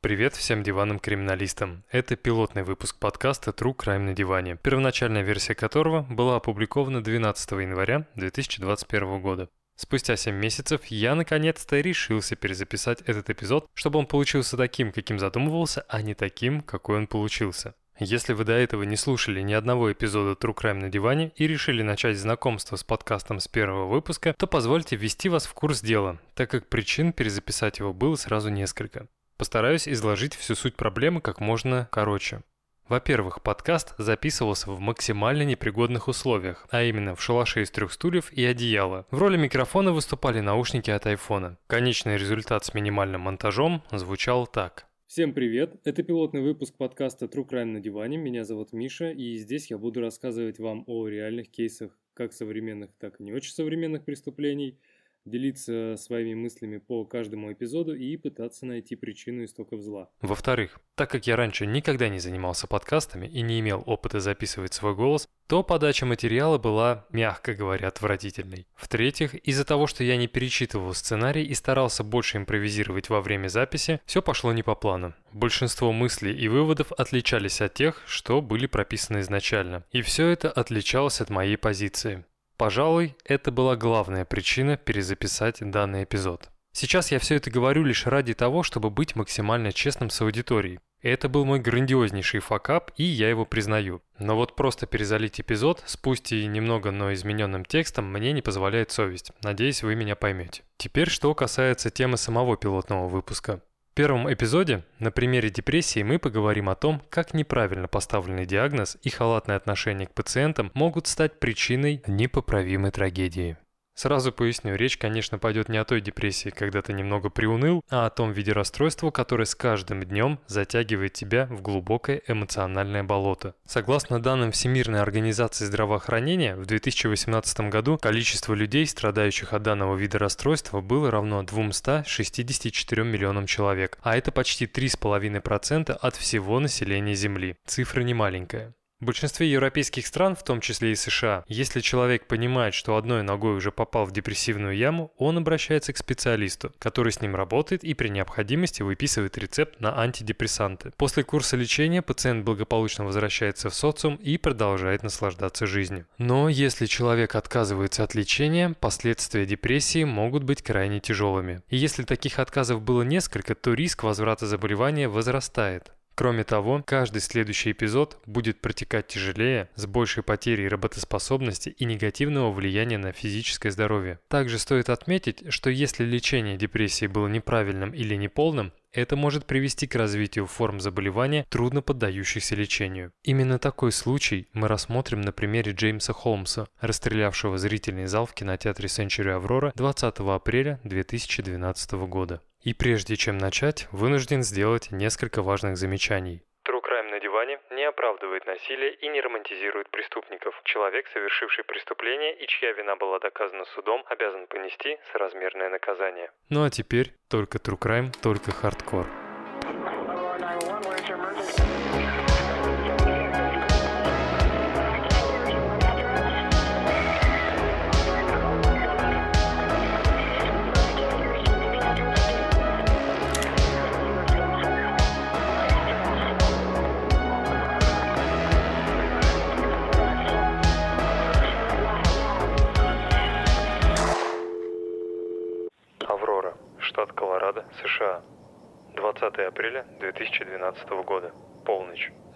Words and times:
Привет 0.00 0.36
всем 0.36 0.62
диванным 0.62 1.00
криминалистам. 1.00 1.82
Это 1.90 2.14
пилотный 2.14 2.62
выпуск 2.62 3.00
подкаста 3.00 3.50
True 3.50 3.74
Crime 3.74 3.98
на 3.98 4.12
диване, 4.14 4.54
первоначальная 4.54 5.22
версия 5.22 5.56
которого 5.56 6.02
была 6.02 6.36
опубликована 6.36 7.02
12 7.02 7.50
января 7.50 8.06
2021 8.14 9.20
года. 9.20 9.48
Спустя 9.74 10.14
7 10.14 10.36
месяцев 10.36 10.84
я 10.86 11.16
наконец-то 11.16 11.80
решился 11.80 12.36
перезаписать 12.36 13.00
этот 13.06 13.28
эпизод, 13.28 13.66
чтобы 13.74 13.98
он 13.98 14.06
получился 14.06 14.56
таким, 14.56 14.92
каким 14.92 15.18
задумывался, 15.18 15.84
а 15.88 16.00
не 16.00 16.14
таким, 16.14 16.60
какой 16.60 16.98
он 16.98 17.08
получился. 17.08 17.74
Если 17.98 18.34
вы 18.34 18.44
до 18.44 18.52
этого 18.52 18.84
не 18.84 18.94
слушали 18.94 19.40
ни 19.40 19.52
одного 19.52 19.90
эпизода 19.90 20.38
True 20.40 20.54
Crime 20.54 20.74
на 20.74 20.90
диване 20.90 21.32
и 21.34 21.48
решили 21.48 21.82
начать 21.82 22.18
знакомство 22.18 22.76
с 22.76 22.84
подкастом 22.84 23.40
с 23.40 23.48
первого 23.48 23.86
выпуска, 23.88 24.32
то 24.38 24.46
позвольте 24.46 24.94
ввести 24.94 25.28
вас 25.28 25.46
в 25.46 25.54
курс 25.54 25.80
дела, 25.80 26.20
так 26.34 26.48
как 26.52 26.68
причин 26.68 27.12
перезаписать 27.12 27.80
его 27.80 27.92
было 27.92 28.14
сразу 28.14 28.48
несколько. 28.48 29.08
Постараюсь 29.38 29.86
изложить 29.86 30.34
всю 30.34 30.56
суть 30.56 30.74
проблемы 30.74 31.20
как 31.20 31.38
можно 31.40 31.88
короче. 31.92 32.42
Во-первых, 32.88 33.40
подкаст 33.40 33.94
записывался 33.96 34.68
в 34.72 34.80
максимально 34.80 35.42
непригодных 35.44 36.08
условиях, 36.08 36.66
а 36.70 36.82
именно 36.82 37.14
в 37.14 37.22
шалаше 37.22 37.62
из 37.62 37.70
трех 37.70 37.92
стульев 37.92 38.32
и 38.32 38.44
одеяла. 38.44 39.06
В 39.12 39.18
роли 39.18 39.36
микрофона 39.36 39.92
выступали 39.92 40.40
наушники 40.40 40.90
от 40.90 41.06
айфона. 41.06 41.56
Конечный 41.68 42.16
результат 42.16 42.64
с 42.64 42.74
минимальным 42.74 43.20
монтажом 43.20 43.84
звучал 43.92 44.48
так. 44.48 44.88
Всем 45.06 45.32
привет! 45.32 45.76
Это 45.84 46.02
пилотный 46.02 46.40
выпуск 46.40 46.74
подкаста 46.76 47.26
True 47.26 47.48
Crime 47.48 47.66
на 47.66 47.80
диване. 47.80 48.16
Меня 48.16 48.42
зовут 48.42 48.72
Миша, 48.72 49.12
и 49.12 49.36
здесь 49.36 49.70
я 49.70 49.78
буду 49.78 50.00
рассказывать 50.00 50.58
вам 50.58 50.82
о 50.88 51.06
реальных 51.06 51.48
кейсах 51.48 51.96
как 52.12 52.32
современных, 52.32 52.90
так 52.98 53.20
и 53.20 53.22
не 53.22 53.32
очень 53.32 53.52
современных 53.52 54.04
преступлений– 54.04 54.80
делиться 55.28 55.96
своими 55.98 56.34
мыслями 56.34 56.78
по 56.78 57.04
каждому 57.04 57.52
эпизоду 57.52 57.94
и 57.94 58.16
пытаться 58.16 58.66
найти 58.66 58.96
причину 58.96 59.44
истоков 59.44 59.82
зла. 59.82 60.10
Во-вторых, 60.20 60.80
так 60.94 61.10
как 61.10 61.26
я 61.26 61.36
раньше 61.36 61.66
никогда 61.66 62.08
не 62.08 62.18
занимался 62.18 62.66
подкастами 62.66 63.26
и 63.26 63.42
не 63.42 63.60
имел 63.60 63.82
опыта 63.86 64.20
записывать 64.20 64.74
свой 64.74 64.94
голос, 64.94 65.28
то 65.46 65.62
подача 65.62 66.04
материала 66.04 66.58
была, 66.58 67.06
мягко 67.10 67.54
говоря, 67.54 67.88
отвратительной. 67.88 68.66
В-третьих, 68.74 69.34
из-за 69.34 69.64
того, 69.64 69.86
что 69.86 70.04
я 70.04 70.16
не 70.16 70.28
перечитывал 70.28 70.92
сценарий 70.94 71.44
и 71.44 71.54
старался 71.54 72.04
больше 72.04 72.36
импровизировать 72.36 73.08
во 73.08 73.20
время 73.22 73.48
записи, 73.48 74.00
все 74.04 74.20
пошло 74.20 74.52
не 74.52 74.62
по 74.62 74.74
плану. 74.74 75.14
Большинство 75.32 75.92
мыслей 75.92 76.34
и 76.34 76.48
выводов 76.48 76.92
отличались 76.92 77.60
от 77.60 77.74
тех, 77.74 78.02
что 78.06 78.42
были 78.42 78.66
прописаны 78.66 79.20
изначально. 79.20 79.84
И 79.90 80.02
все 80.02 80.28
это 80.28 80.50
отличалось 80.50 81.20
от 81.20 81.30
моей 81.30 81.56
позиции. 81.56 82.24
Пожалуй, 82.58 83.16
это 83.24 83.52
была 83.52 83.76
главная 83.76 84.24
причина 84.24 84.76
перезаписать 84.76 85.58
данный 85.60 86.02
эпизод. 86.02 86.50
Сейчас 86.72 87.12
я 87.12 87.20
все 87.20 87.36
это 87.36 87.52
говорю 87.52 87.84
лишь 87.84 88.04
ради 88.04 88.34
того, 88.34 88.64
чтобы 88.64 88.90
быть 88.90 89.14
максимально 89.14 89.72
честным 89.72 90.10
с 90.10 90.20
аудиторией. 90.20 90.80
Это 91.00 91.28
был 91.28 91.44
мой 91.44 91.60
грандиознейший 91.60 92.40
факап, 92.40 92.90
и 92.96 93.04
я 93.04 93.30
его 93.30 93.44
признаю. 93.44 94.02
Но 94.18 94.34
вот 94.34 94.56
просто 94.56 94.88
перезалить 94.88 95.40
эпизод 95.40 95.84
с 95.86 95.96
и 96.32 96.46
немного, 96.46 96.90
но 96.90 97.14
измененным 97.14 97.64
текстом 97.64 98.12
мне 98.12 98.32
не 98.32 98.42
позволяет 98.42 98.90
совесть. 98.90 99.30
Надеюсь, 99.44 99.84
вы 99.84 99.94
меня 99.94 100.16
поймете. 100.16 100.62
Теперь, 100.78 101.08
что 101.08 101.32
касается 101.36 101.90
темы 101.90 102.16
самого 102.16 102.56
пилотного 102.56 103.06
выпуска 103.06 103.62
первом 103.98 104.32
эпизоде 104.32 104.84
на 105.00 105.10
примере 105.10 105.50
депрессии 105.50 106.04
мы 106.04 106.20
поговорим 106.20 106.68
о 106.68 106.76
том, 106.76 107.02
как 107.10 107.34
неправильно 107.34 107.88
поставленный 107.88 108.46
диагноз 108.46 108.96
и 109.02 109.10
халатное 109.10 109.56
отношение 109.56 110.06
к 110.06 110.14
пациентам 110.14 110.70
могут 110.74 111.08
стать 111.08 111.40
причиной 111.40 112.04
непоправимой 112.06 112.92
трагедии. 112.92 113.56
Сразу 113.98 114.30
поясню, 114.30 114.76
речь, 114.76 114.96
конечно, 114.96 115.40
пойдет 115.40 115.68
не 115.68 115.76
о 115.76 115.84
той 115.84 116.00
депрессии, 116.00 116.50
когда 116.50 116.82
ты 116.82 116.92
немного 116.92 117.30
приуныл, 117.30 117.82
а 117.90 118.06
о 118.06 118.10
том 118.10 118.30
виде 118.30 118.52
расстройства, 118.52 119.10
которое 119.10 119.44
с 119.44 119.56
каждым 119.56 120.04
днем 120.04 120.38
затягивает 120.46 121.14
тебя 121.14 121.46
в 121.46 121.62
глубокое 121.62 122.22
эмоциональное 122.28 123.02
болото. 123.02 123.56
Согласно 123.66 124.22
данным 124.22 124.52
Всемирной 124.52 125.00
организации 125.00 125.64
здравоохранения, 125.64 126.54
в 126.54 126.64
2018 126.64 127.60
году 127.70 127.98
количество 127.98 128.54
людей, 128.54 128.86
страдающих 128.86 129.52
от 129.52 129.64
данного 129.64 129.96
вида 129.96 130.20
расстройства, 130.20 130.80
было 130.80 131.10
равно 131.10 131.42
264 131.42 133.02
миллионам 133.02 133.46
человек, 133.46 133.98
а 134.02 134.16
это 134.16 134.30
почти 134.30 134.66
3,5% 134.66 135.90
от 135.90 136.14
всего 136.14 136.60
населения 136.60 137.16
Земли. 137.16 137.56
Цифра 137.66 138.02
не 138.02 138.14
маленькая. 138.14 138.74
В 139.00 139.04
большинстве 139.04 139.48
европейских 139.48 140.08
стран, 140.08 140.34
в 140.34 140.42
том 140.42 140.60
числе 140.60 140.90
и 140.90 140.96
США, 140.96 141.44
если 141.46 141.78
человек 141.78 142.26
понимает, 142.26 142.74
что 142.74 142.96
одной 142.96 143.22
ногой 143.22 143.56
уже 143.56 143.70
попал 143.70 144.06
в 144.06 144.10
депрессивную 144.10 144.76
яму, 144.76 145.12
он 145.18 145.38
обращается 145.38 145.92
к 145.92 145.98
специалисту, 145.98 146.72
который 146.80 147.12
с 147.12 147.20
ним 147.20 147.36
работает 147.36 147.84
и 147.84 147.94
при 147.94 148.08
необходимости 148.08 148.82
выписывает 148.82 149.38
рецепт 149.38 149.78
на 149.78 150.00
антидепрессанты. 150.00 150.90
После 150.96 151.22
курса 151.22 151.56
лечения 151.56 152.02
пациент 152.02 152.44
благополучно 152.44 153.04
возвращается 153.04 153.70
в 153.70 153.74
социум 153.76 154.16
и 154.16 154.36
продолжает 154.36 155.04
наслаждаться 155.04 155.68
жизнью. 155.68 156.04
Но 156.18 156.48
если 156.48 156.86
человек 156.86 157.36
отказывается 157.36 158.02
от 158.02 158.16
лечения, 158.16 158.74
последствия 158.80 159.46
депрессии 159.46 160.02
могут 160.02 160.42
быть 160.42 160.62
крайне 160.62 160.98
тяжелыми. 160.98 161.62
И 161.68 161.76
если 161.76 162.02
таких 162.02 162.40
отказов 162.40 162.82
было 162.82 163.02
несколько, 163.02 163.54
то 163.54 163.74
риск 163.74 164.02
возврата 164.02 164.48
заболевания 164.48 165.06
возрастает. 165.06 165.92
Кроме 166.18 166.42
того, 166.42 166.82
каждый 166.84 167.20
следующий 167.20 167.70
эпизод 167.70 168.18
будет 168.26 168.60
протекать 168.60 169.06
тяжелее, 169.06 169.68
с 169.76 169.86
большей 169.86 170.24
потерей 170.24 170.66
работоспособности 170.66 171.68
и 171.68 171.84
негативного 171.84 172.50
влияния 172.50 172.98
на 172.98 173.12
физическое 173.12 173.70
здоровье. 173.70 174.18
Также 174.26 174.58
стоит 174.58 174.88
отметить, 174.88 175.44
что 175.52 175.70
если 175.70 176.02
лечение 176.04 176.56
депрессии 176.56 177.06
было 177.06 177.28
неправильным 177.28 177.92
или 177.92 178.16
неполным, 178.16 178.72
это 178.90 179.14
может 179.14 179.46
привести 179.46 179.86
к 179.86 179.94
развитию 179.94 180.48
форм 180.48 180.80
заболевания, 180.80 181.46
трудно 181.50 181.82
поддающихся 181.82 182.56
лечению. 182.56 183.12
Именно 183.22 183.60
такой 183.60 183.92
случай 183.92 184.48
мы 184.52 184.66
рассмотрим 184.66 185.20
на 185.20 185.30
примере 185.30 185.70
Джеймса 185.70 186.14
Холмса, 186.14 186.66
расстрелявшего 186.80 187.58
зрительный 187.58 188.06
зал 188.06 188.26
в 188.26 188.34
кинотеатре 188.34 188.88
Century 188.88 189.40
Aurora 189.40 189.70
20 189.76 190.18
апреля 190.18 190.80
2012 190.82 191.92
года. 192.08 192.42
И 192.62 192.74
прежде 192.74 193.16
чем 193.16 193.38
начать, 193.38 193.88
вынужден 193.92 194.42
сделать 194.42 194.90
несколько 194.90 195.42
важных 195.42 195.76
замечаний. 195.76 196.42
True 196.66 196.82
Crime 196.82 197.10
на 197.10 197.20
диване 197.20 197.60
не 197.70 197.84
оправдывает 197.84 198.46
насилие 198.46 198.94
и 198.94 199.08
не 199.08 199.20
романтизирует 199.20 199.90
преступников. 199.90 200.60
Человек, 200.64 201.06
совершивший 201.08 201.64
преступление 201.64 202.36
и 202.36 202.46
чья 202.46 202.72
вина 202.72 202.96
была 202.96 203.18
доказана 203.20 203.64
судом, 203.74 204.04
обязан 204.08 204.46
понести 204.48 204.98
соразмерное 205.12 205.70
наказание. 205.70 206.30
Ну 206.50 206.64
а 206.64 206.70
теперь 206.70 207.14
только 207.28 207.58
True 207.58 207.78
Crime, 207.78 208.12
только 208.22 208.50
хардкор. 208.52 209.06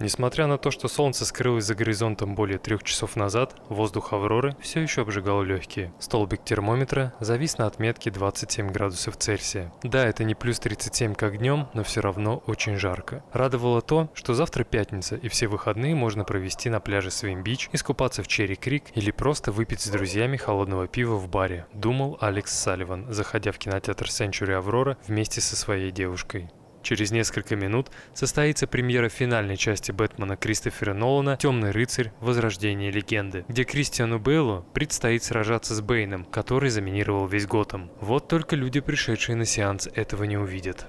Несмотря 0.03 0.49
на 0.49 0.59
то, 0.59 0.73
что 0.73 0.89
солнце 0.89 1.25
скрылось 1.25 1.65
за 1.65 1.77
горизонтом 1.77 2.35
более 2.35 2.59
трех 2.59 2.83
часов 2.83 3.15
назад, 3.15 3.55
воздух 3.69 4.13
Авроры 4.13 4.57
все 4.61 4.81
еще 4.81 5.03
обжигал 5.03 5.45
легкие. 5.45 5.95
Столбик 6.01 6.43
термометра 6.43 7.15
завис 7.21 7.57
на 7.57 7.69
отметке 7.69 8.11
27 8.11 8.73
градусов 8.73 9.17
Цельсия. 9.17 9.73
Да, 9.85 10.05
это 10.05 10.25
не 10.25 10.35
плюс 10.35 10.59
37 10.59 11.15
как 11.15 11.39
днем, 11.39 11.69
но 11.73 11.85
все 11.85 12.01
равно 12.01 12.43
очень 12.49 12.79
жарко. 12.79 13.23
Радовало 13.33 13.81
то, 13.81 14.11
что 14.13 14.35
завтра 14.35 14.65
пятница 14.65 15.15
и 15.15 15.29
все 15.29 15.47
выходные 15.47 15.95
можно 15.95 16.25
провести 16.25 16.69
на 16.69 16.81
пляже 16.81 17.11
Свим-Бич, 17.13 17.71
искупаться 17.71 18.25
в 18.25 18.27
Черри 18.27 18.57
Крик 18.57 18.87
или 18.97 19.13
просто 19.13 19.53
выпить 19.53 19.83
с 19.83 19.89
друзьями 19.89 20.37
холодного 20.37 20.89
пива 20.89 21.15
в 21.15 21.29
баре, 21.29 21.67
думал 21.75 22.19
Алекс 22.21 22.53
Салливан, 22.53 23.07
заходя 23.13 23.53
в 23.53 23.59
кинотеатр 23.59 24.07
Century 24.07 24.55
Аврора 24.55 24.99
вместе 25.07 25.41
со 25.41 25.55
своей 25.55 25.93
девушкой. 25.93 26.51
Через 26.83 27.13
несколько 27.13 27.57
минут 27.57 27.91
состоится 28.15 28.67
премьера 28.67 29.09
финальной 29.09 29.57
части 29.57 29.93
Бэтмена 29.93 30.37
Кристофера 30.37 30.95
Нолана 30.95 31.37
«Темный 31.37 31.71
рыцарь. 31.71 32.13
Возрождение 32.21 32.91
легенды», 32.91 33.45
где 33.49 33.65
Кристиану 33.65 34.19
Бейлу 34.19 34.67
предстоит 34.73 35.23
сражаться 35.23 35.75
с 35.75 35.81
Бэйном, 35.81 36.25
который 36.25 36.71
заминировал 36.71 37.27
весь 37.27 37.47
Готэм. 37.47 37.91
Вот 38.01 38.29
только 38.29 38.57
люди, 38.57 38.81
пришедшие 38.81 39.37
на 39.37 39.45
сеанс, 39.45 39.89
этого 39.95 40.25
не 40.25 40.37
увидят. 40.37 40.87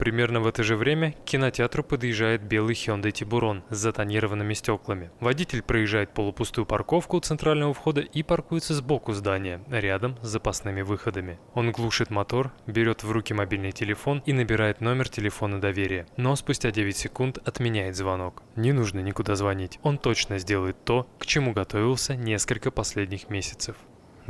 Примерно 0.00 0.40
в 0.40 0.46
это 0.46 0.62
же 0.62 0.76
время 0.76 1.12
к 1.12 1.24
кинотеатру 1.26 1.84
подъезжает 1.84 2.40
белый 2.40 2.74
Hyundai 2.74 3.12
Tiburon 3.12 3.62
с 3.68 3.76
затонированными 3.76 4.54
стеклами. 4.54 5.10
Водитель 5.20 5.60
проезжает 5.60 6.14
полупустую 6.14 6.64
парковку 6.64 7.18
у 7.18 7.20
центрального 7.20 7.74
входа 7.74 8.00
и 8.00 8.22
паркуется 8.22 8.72
сбоку 8.72 9.12
здания, 9.12 9.62
рядом 9.68 10.16
с 10.22 10.28
запасными 10.28 10.80
выходами. 10.80 11.38
Он 11.52 11.70
глушит 11.70 12.08
мотор, 12.08 12.50
берет 12.66 13.04
в 13.04 13.12
руки 13.12 13.34
мобильный 13.34 13.72
телефон 13.72 14.22
и 14.24 14.32
набирает 14.32 14.80
номер 14.80 15.06
телефона 15.06 15.60
доверия. 15.60 16.06
Но 16.16 16.34
спустя 16.34 16.70
9 16.70 16.96
секунд 16.96 17.36
отменяет 17.44 17.94
звонок. 17.94 18.42
Не 18.56 18.72
нужно 18.72 19.00
никуда 19.00 19.36
звонить, 19.36 19.78
он 19.82 19.98
точно 19.98 20.38
сделает 20.38 20.82
то, 20.82 21.06
к 21.18 21.26
чему 21.26 21.52
готовился 21.52 22.16
несколько 22.16 22.70
последних 22.70 23.28
месяцев. 23.28 23.76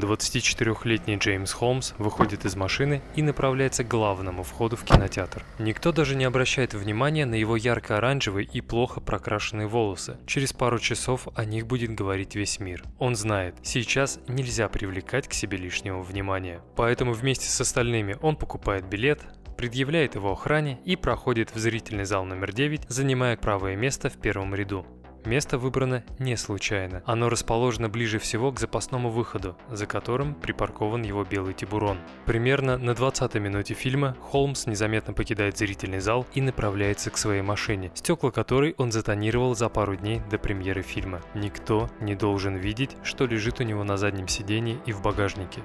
24-летний 0.01 1.17
Джеймс 1.17 1.53
Холмс 1.53 1.93
выходит 1.99 2.45
из 2.45 2.57
машины 2.57 3.03
и 3.15 3.23
направляется 3.23 3.85
к 3.85 3.89
главному 3.89 4.43
входу 4.43 4.77
в 4.77 4.85
кинотеатр. 4.85 5.45
Никто 5.59 5.93
даже 5.93 6.17
не 6.17 6.25
обращает 6.25 6.75
внимания 6.75 7.27
на 7.27 7.35
его 7.35 7.57
ярко-оранжевые 7.57 8.47
и 8.47 8.61
плохо 8.61 9.01
прокрашенные 9.01 9.67
волосы. 9.67 10.19
Через 10.27 10.53
пару 10.53 10.79
часов 10.79 11.29
о 11.35 11.45
них 11.45 11.67
будет 11.67 11.95
говорить 11.95 12.35
весь 12.35 12.59
мир. 12.59 12.83
Он 12.99 13.15
знает, 13.15 13.55
сейчас 13.63 14.19
нельзя 14.27 14.69
привлекать 14.69 15.29
к 15.29 15.33
себе 15.33 15.57
лишнего 15.59 16.03
внимания. 16.03 16.63
Поэтому 16.77 17.13
вместе 17.13 17.49
с 17.49 17.61
остальными 17.61 18.17
он 18.21 18.37
покупает 18.37 18.87
билет, 18.87 19.21
предъявляет 19.57 20.15
его 20.15 20.33
охране 20.33 20.81
и 20.87 20.97
проходит 20.97 21.55
в 21.55 21.59
зрительный 21.59 22.07
зал 22.07 22.25
номер 22.25 22.53
9, 22.53 22.83
занимая 22.89 23.37
правое 23.37 23.77
место 23.77 24.09
в 24.09 24.17
первом 24.17 24.55
ряду. 24.55 24.87
Место 25.25 25.59
выбрано 25.59 26.03
не 26.19 26.37
случайно. 26.37 27.03
Оно 27.05 27.29
расположено 27.29 27.89
ближе 27.89 28.19
всего 28.19 28.53
к 28.53 28.59
запасному 28.59 29.11
выходу, 29.11 29.57
за 29.69 29.87
которым 29.87 30.35
припаркован 30.35 31.03
его 31.03 31.25
белый 31.25 31.53
тибурон. 31.53 31.99
Примерно 32.25 32.79
на 32.79 32.93
20-й 32.93 33.39
минуте 33.39 33.75
фильма 33.75 34.17
Холмс 34.21 34.67
незаметно 34.67 35.13
покидает 35.13 35.59
зрительный 35.59 36.01
зал 36.01 36.27
и 36.33 36.41
направляется 36.41 37.11
к 37.11 37.19
своей 37.19 37.43
машине, 37.43 37.91
стекла 37.95 38.31
которой 38.31 38.75
он 38.79 38.93
затонировал 38.93 39.55
за 39.55 39.69
пару 39.69 39.95
дней 39.97 40.23
до 40.31 40.39
премьеры 40.39 40.83
фильма. 40.83 41.21
Никто 41.35 41.91
не 42.01 42.15
должен 42.15 42.57
видеть, 42.57 42.97
что 43.03 43.27
лежит 43.27 43.61
у 43.61 43.65
него 43.65 43.85
на 43.85 43.97
заднем 43.99 44.27
сидении 44.27 44.79
и 44.87 44.93
в 44.93 45.03
багажнике. 45.03 45.61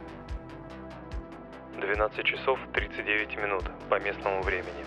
12 1.79 2.25
часов 2.25 2.59
39 2.73 3.37
минут 3.37 3.63
по 3.89 3.99
местному 3.99 4.41
времени. 4.41 4.85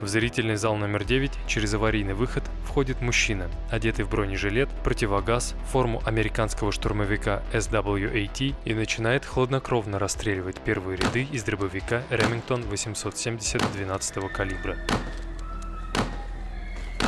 В 0.00 0.06
зрительный 0.06 0.54
зал 0.54 0.76
номер 0.76 1.02
9 1.02 1.32
через 1.48 1.74
аварийный 1.74 2.14
выход 2.14 2.44
входит 2.64 3.00
мужчина, 3.00 3.50
одетый 3.68 4.04
в 4.04 4.10
бронежилет, 4.10 4.68
противогаз, 4.84 5.56
форму 5.72 6.00
американского 6.06 6.70
штурмовика 6.70 7.42
SWAT 7.52 8.54
и 8.64 8.74
начинает 8.74 9.24
хладнокровно 9.24 9.98
расстреливать 9.98 10.60
первые 10.60 10.98
ряды 10.98 11.26
из 11.32 11.42
дробовика 11.42 12.04
Remington 12.10 12.64
870 12.68 13.60
12 13.72 14.32
калибра. 14.32 14.76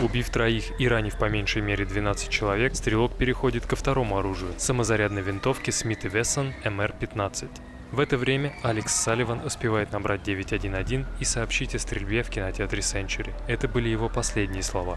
Убив 0.03 0.29
троих 0.31 0.81
и 0.81 0.89
ранив 0.89 1.17
по 1.17 1.27
меньшей 1.27 1.63
мере 1.63 1.85
12 1.85 2.29
человек, 2.29 2.75
стрелок 2.75 3.17
переходит 3.17 3.67
ко 3.67 3.77
второму 3.77 4.19
оружию– 4.19 4.53
самозарядной 4.59 5.23
винтовке 5.23 5.71
Smith 5.71 6.11
Wesson 6.11 6.55
MR-15. 6.65 7.70
В 7.93 7.99
это 7.99 8.17
время 8.17 8.55
Алекс 8.63 8.95
Салливан 8.95 9.45
успевает 9.45 9.91
набрать 9.91 10.23
911 10.23 11.07
и 11.19 11.25
сообщить 11.25 11.75
о 11.75 11.81
стрельбе 11.81 12.23
в 12.23 12.31
кинотеатре 12.31 12.81
Century. 12.81 13.33
Это 13.49 13.67
были 13.67 13.89
его 13.89 14.09
последние 14.09 14.63
слова. 14.63 14.97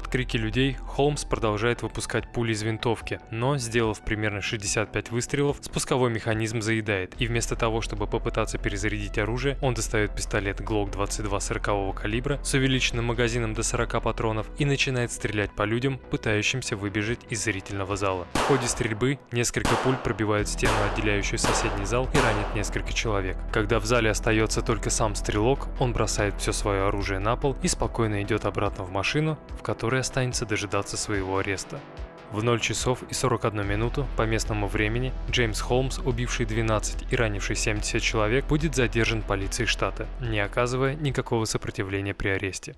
Под 0.00 0.08
крики 0.08 0.38
людей 0.38 0.78
Холмс 0.86 1.26
продолжает 1.26 1.82
выпускать 1.82 2.32
пули 2.32 2.52
из 2.52 2.62
винтовки, 2.62 3.20
но, 3.30 3.58
сделав 3.58 4.00
примерно 4.00 4.40
65 4.40 5.10
выстрелов, 5.10 5.58
спусковой 5.60 6.10
механизм 6.10 6.62
заедает, 6.62 7.14
и 7.18 7.26
вместо 7.26 7.54
того, 7.54 7.82
чтобы 7.82 8.06
попытаться 8.06 8.56
перезарядить 8.56 9.18
оружие, 9.18 9.58
он 9.60 9.74
достает 9.74 10.16
пистолет 10.16 10.62
Glock 10.62 10.92
22 10.92 11.40
40 11.40 12.00
калибра 12.00 12.42
с 12.42 12.54
увеличенным 12.54 13.04
магазином 13.04 13.52
до 13.52 13.62
40 13.62 14.02
патронов 14.02 14.46
и 14.56 14.64
начинает 14.64 15.12
стрелять 15.12 15.54
по 15.54 15.64
людям, 15.64 15.98
пытающимся 16.10 16.76
выбежать 16.76 17.20
из 17.28 17.44
зрительного 17.44 17.96
зала. 17.96 18.26
В 18.32 18.38
ходе 18.38 18.68
стрельбы 18.68 19.18
несколько 19.32 19.74
пуль 19.84 19.96
пробивают 19.96 20.48
стену, 20.48 20.72
отделяющую 20.90 21.38
соседний 21.38 21.84
зал, 21.84 22.08
и 22.14 22.16
ранят 22.16 22.54
несколько 22.54 22.94
человек. 22.94 23.36
Когда 23.52 23.78
в 23.78 23.84
зале 23.84 24.08
остается 24.08 24.62
только 24.62 24.88
сам 24.88 25.14
стрелок, 25.14 25.68
он 25.78 25.92
бросает 25.92 26.36
все 26.38 26.52
свое 26.52 26.84
оружие 26.84 27.18
на 27.18 27.36
пол 27.36 27.54
и 27.62 27.68
спокойно 27.68 28.22
идет 28.22 28.46
обратно 28.46 28.84
в 28.84 28.90
машину, 28.90 29.38
в 29.58 29.62
которой 29.62 29.89
который 29.90 30.02
останется 30.02 30.46
дожидаться 30.46 30.96
своего 30.96 31.38
ареста. 31.38 31.80
В 32.30 32.44
0 32.44 32.60
часов 32.60 33.02
и 33.10 33.12
41 33.12 33.66
минуту 33.66 34.06
по 34.16 34.22
местному 34.22 34.68
времени 34.68 35.12
Джеймс 35.28 35.60
Холмс, 35.60 35.98
убивший 35.98 36.46
12 36.46 37.12
и 37.12 37.16
ранивший 37.16 37.56
70 37.56 38.00
человек, 38.00 38.46
будет 38.46 38.76
задержан 38.76 39.22
полицией 39.22 39.66
штата, 39.66 40.06
не 40.20 40.38
оказывая 40.38 40.94
никакого 40.94 41.44
сопротивления 41.44 42.14
при 42.14 42.28
аресте. 42.28 42.76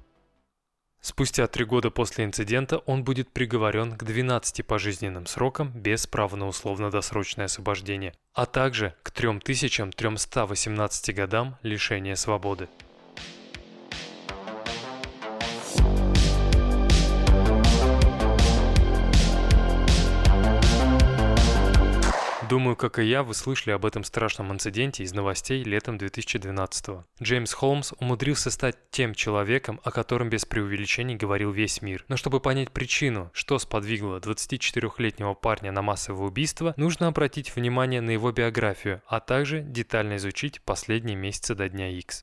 Спустя 1.02 1.46
три 1.48 1.66
года 1.66 1.90
после 1.90 2.24
инцидента 2.24 2.78
он 2.78 3.04
будет 3.04 3.30
приговорен 3.30 3.98
к 3.98 4.04
12 4.04 4.66
пожизненным 4.66 5.26
срокам 5.26 5.70
без 5.74 6.06
права 6.06 6.36
на 6.36 6.48
условно-досрочное 6.48 7.44
освобождение, 7.44 8.14
а 8.32 8.46
также 8.46 8.94
к 9.02 9.10
3318 9.10 11.14
годам 11.14 11.58
лишения 11.62 12.14
свободы. 12.14 12.68
Думаю, 22.52 22.76
как 22.76 22.98
и 22.98 23.04
я, 23.04 23.22
вы 23.22 23.32
слышали 23.32 23.72
об 23.72 23.86
этом 23.86 24.04
страшном 24.04 24.52
инциденте 24.52 25.04
из 25.04 25.14
новостей 25.14 25.64
летом 25.64 25.96
2012 25.96 26.88
-го. 26.88 27.04
Джеймс 27.22 27.54
Холмс 27.54 27.94
умудрился 27.98 28.50
стать 28.50 28.76
тем 28.90 29.14
человеком, 29.14 29.80
о 29.84 29.90
котором 29.90 30.28
без 30.28 30.44
преувеличений 30.44 31.16
говорил 31.16 31.50
весь 31.50 31.80
мир. 31.80 32.04
Но 32.08 32.18
чтобы 32.18 32.40
понять 32.40 32.70
причину, 32.70 33.30
что 33.32 33.58
сподвигло 33.58 34.18
24-летнего 34.18 35.32
парня 35.32 35.72
на 35.72 35.80
массовое 35.80 36.26
убийство, 36.26 36.74
нужно 36.76 37.06
обратить 37.06 37.56
внимание 37.56 38.02
на 38.02 38.10
его 38.10 38.32
биографию, 38.32 39.00
а 39.06 39.20
также 39.20 39.62
детально 39.62 40.16
изучить 40.16 40.60
последние 40.60 41.16
месяцы 41.16 41.54
до 41.54 41.70
дня 41.70 41.88
X. 41.88 42.22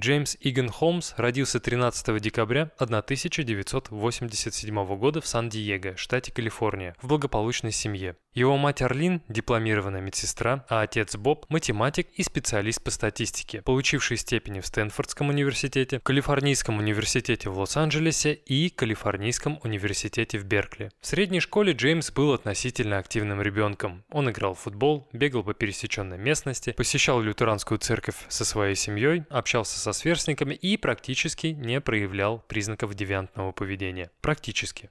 Джеймс 0.00 0.36
Иган 0.40 0.70
Холмс 0.70 1.12
родился 1.18 1.60
13 1.60 2.18
декабря 2.22 2.70
1987 2.78 4.96
года 4.96 5.20
в 5.20 5.26
Сан-Диего, 5.26 5.94
штате 5.98 6.32
Калифорния, 6.32 6.96
в 7.02 7.08
благополучной 7.08 7.72
семье. 7.72 8.16
Его 8.32 8.56
мать 8.56 8.80
Арлин– 8.80 9.22
дипломированная 9.28 10.00
медсестра, 10.00 10.64
а 10.68 10.82
отец 10.82 11.16
Боб– 11.16 11.46
математик 11.48 12.06
и 12.14 12.22
специалист 12.22 12.80
по 12.80 12.92
статистике, 12.92 13.60
получивший 13.62 14.18
степени 14.18 14.60
в 14.60 14.66
Стэнфордском 14.66 15.30
университете, 15.30 15.98
Калифорнийском 15.98 16.78
университете 16.78 17.50
в 17.50 17.58
Лос-Анджелесе 17.58 18.34
и 18.34 18.70
Калифорнийском 18.70 19.58
университете 19.64 20.38
в 20.38 20.44
Беркли. 20.44 20.90
В 21.00 21.06
средней 21.08 21.40
школе 21.40 21.72
Джеймс 21.72 22.12
был 22.12 22.32
относительно 22.32 22.98
активным 22.98 23.42
ребенком. 23.42 24.04
Он 24.10 24.30
играл 24.30 24.54
в 24.54 24.60
футбол, 24.60 25.08
бегал 25.12 25.42
по 25.42 25.52
пересеченной 25.52 26.18
местности, 26.18 26.70
посещал 26.70 27.20
лютеранскую 27.20 27.78
церковь 27.78 28.16
со 28.28 28.44
своей 28.44 28.76
семьей, 28.76 29.24
общался 29.28 29.80
со 29.80 29.92
сверстниками 29.92 30.54
и 30.54 30.76
практически 30.76 31.48
не 31.48 31.80
проявлял 31.80 32.44
признаков 32.46 32.94
девиантного 32.94 33.50
поведения. 33.50 34.12
Практически. 34.20 34.90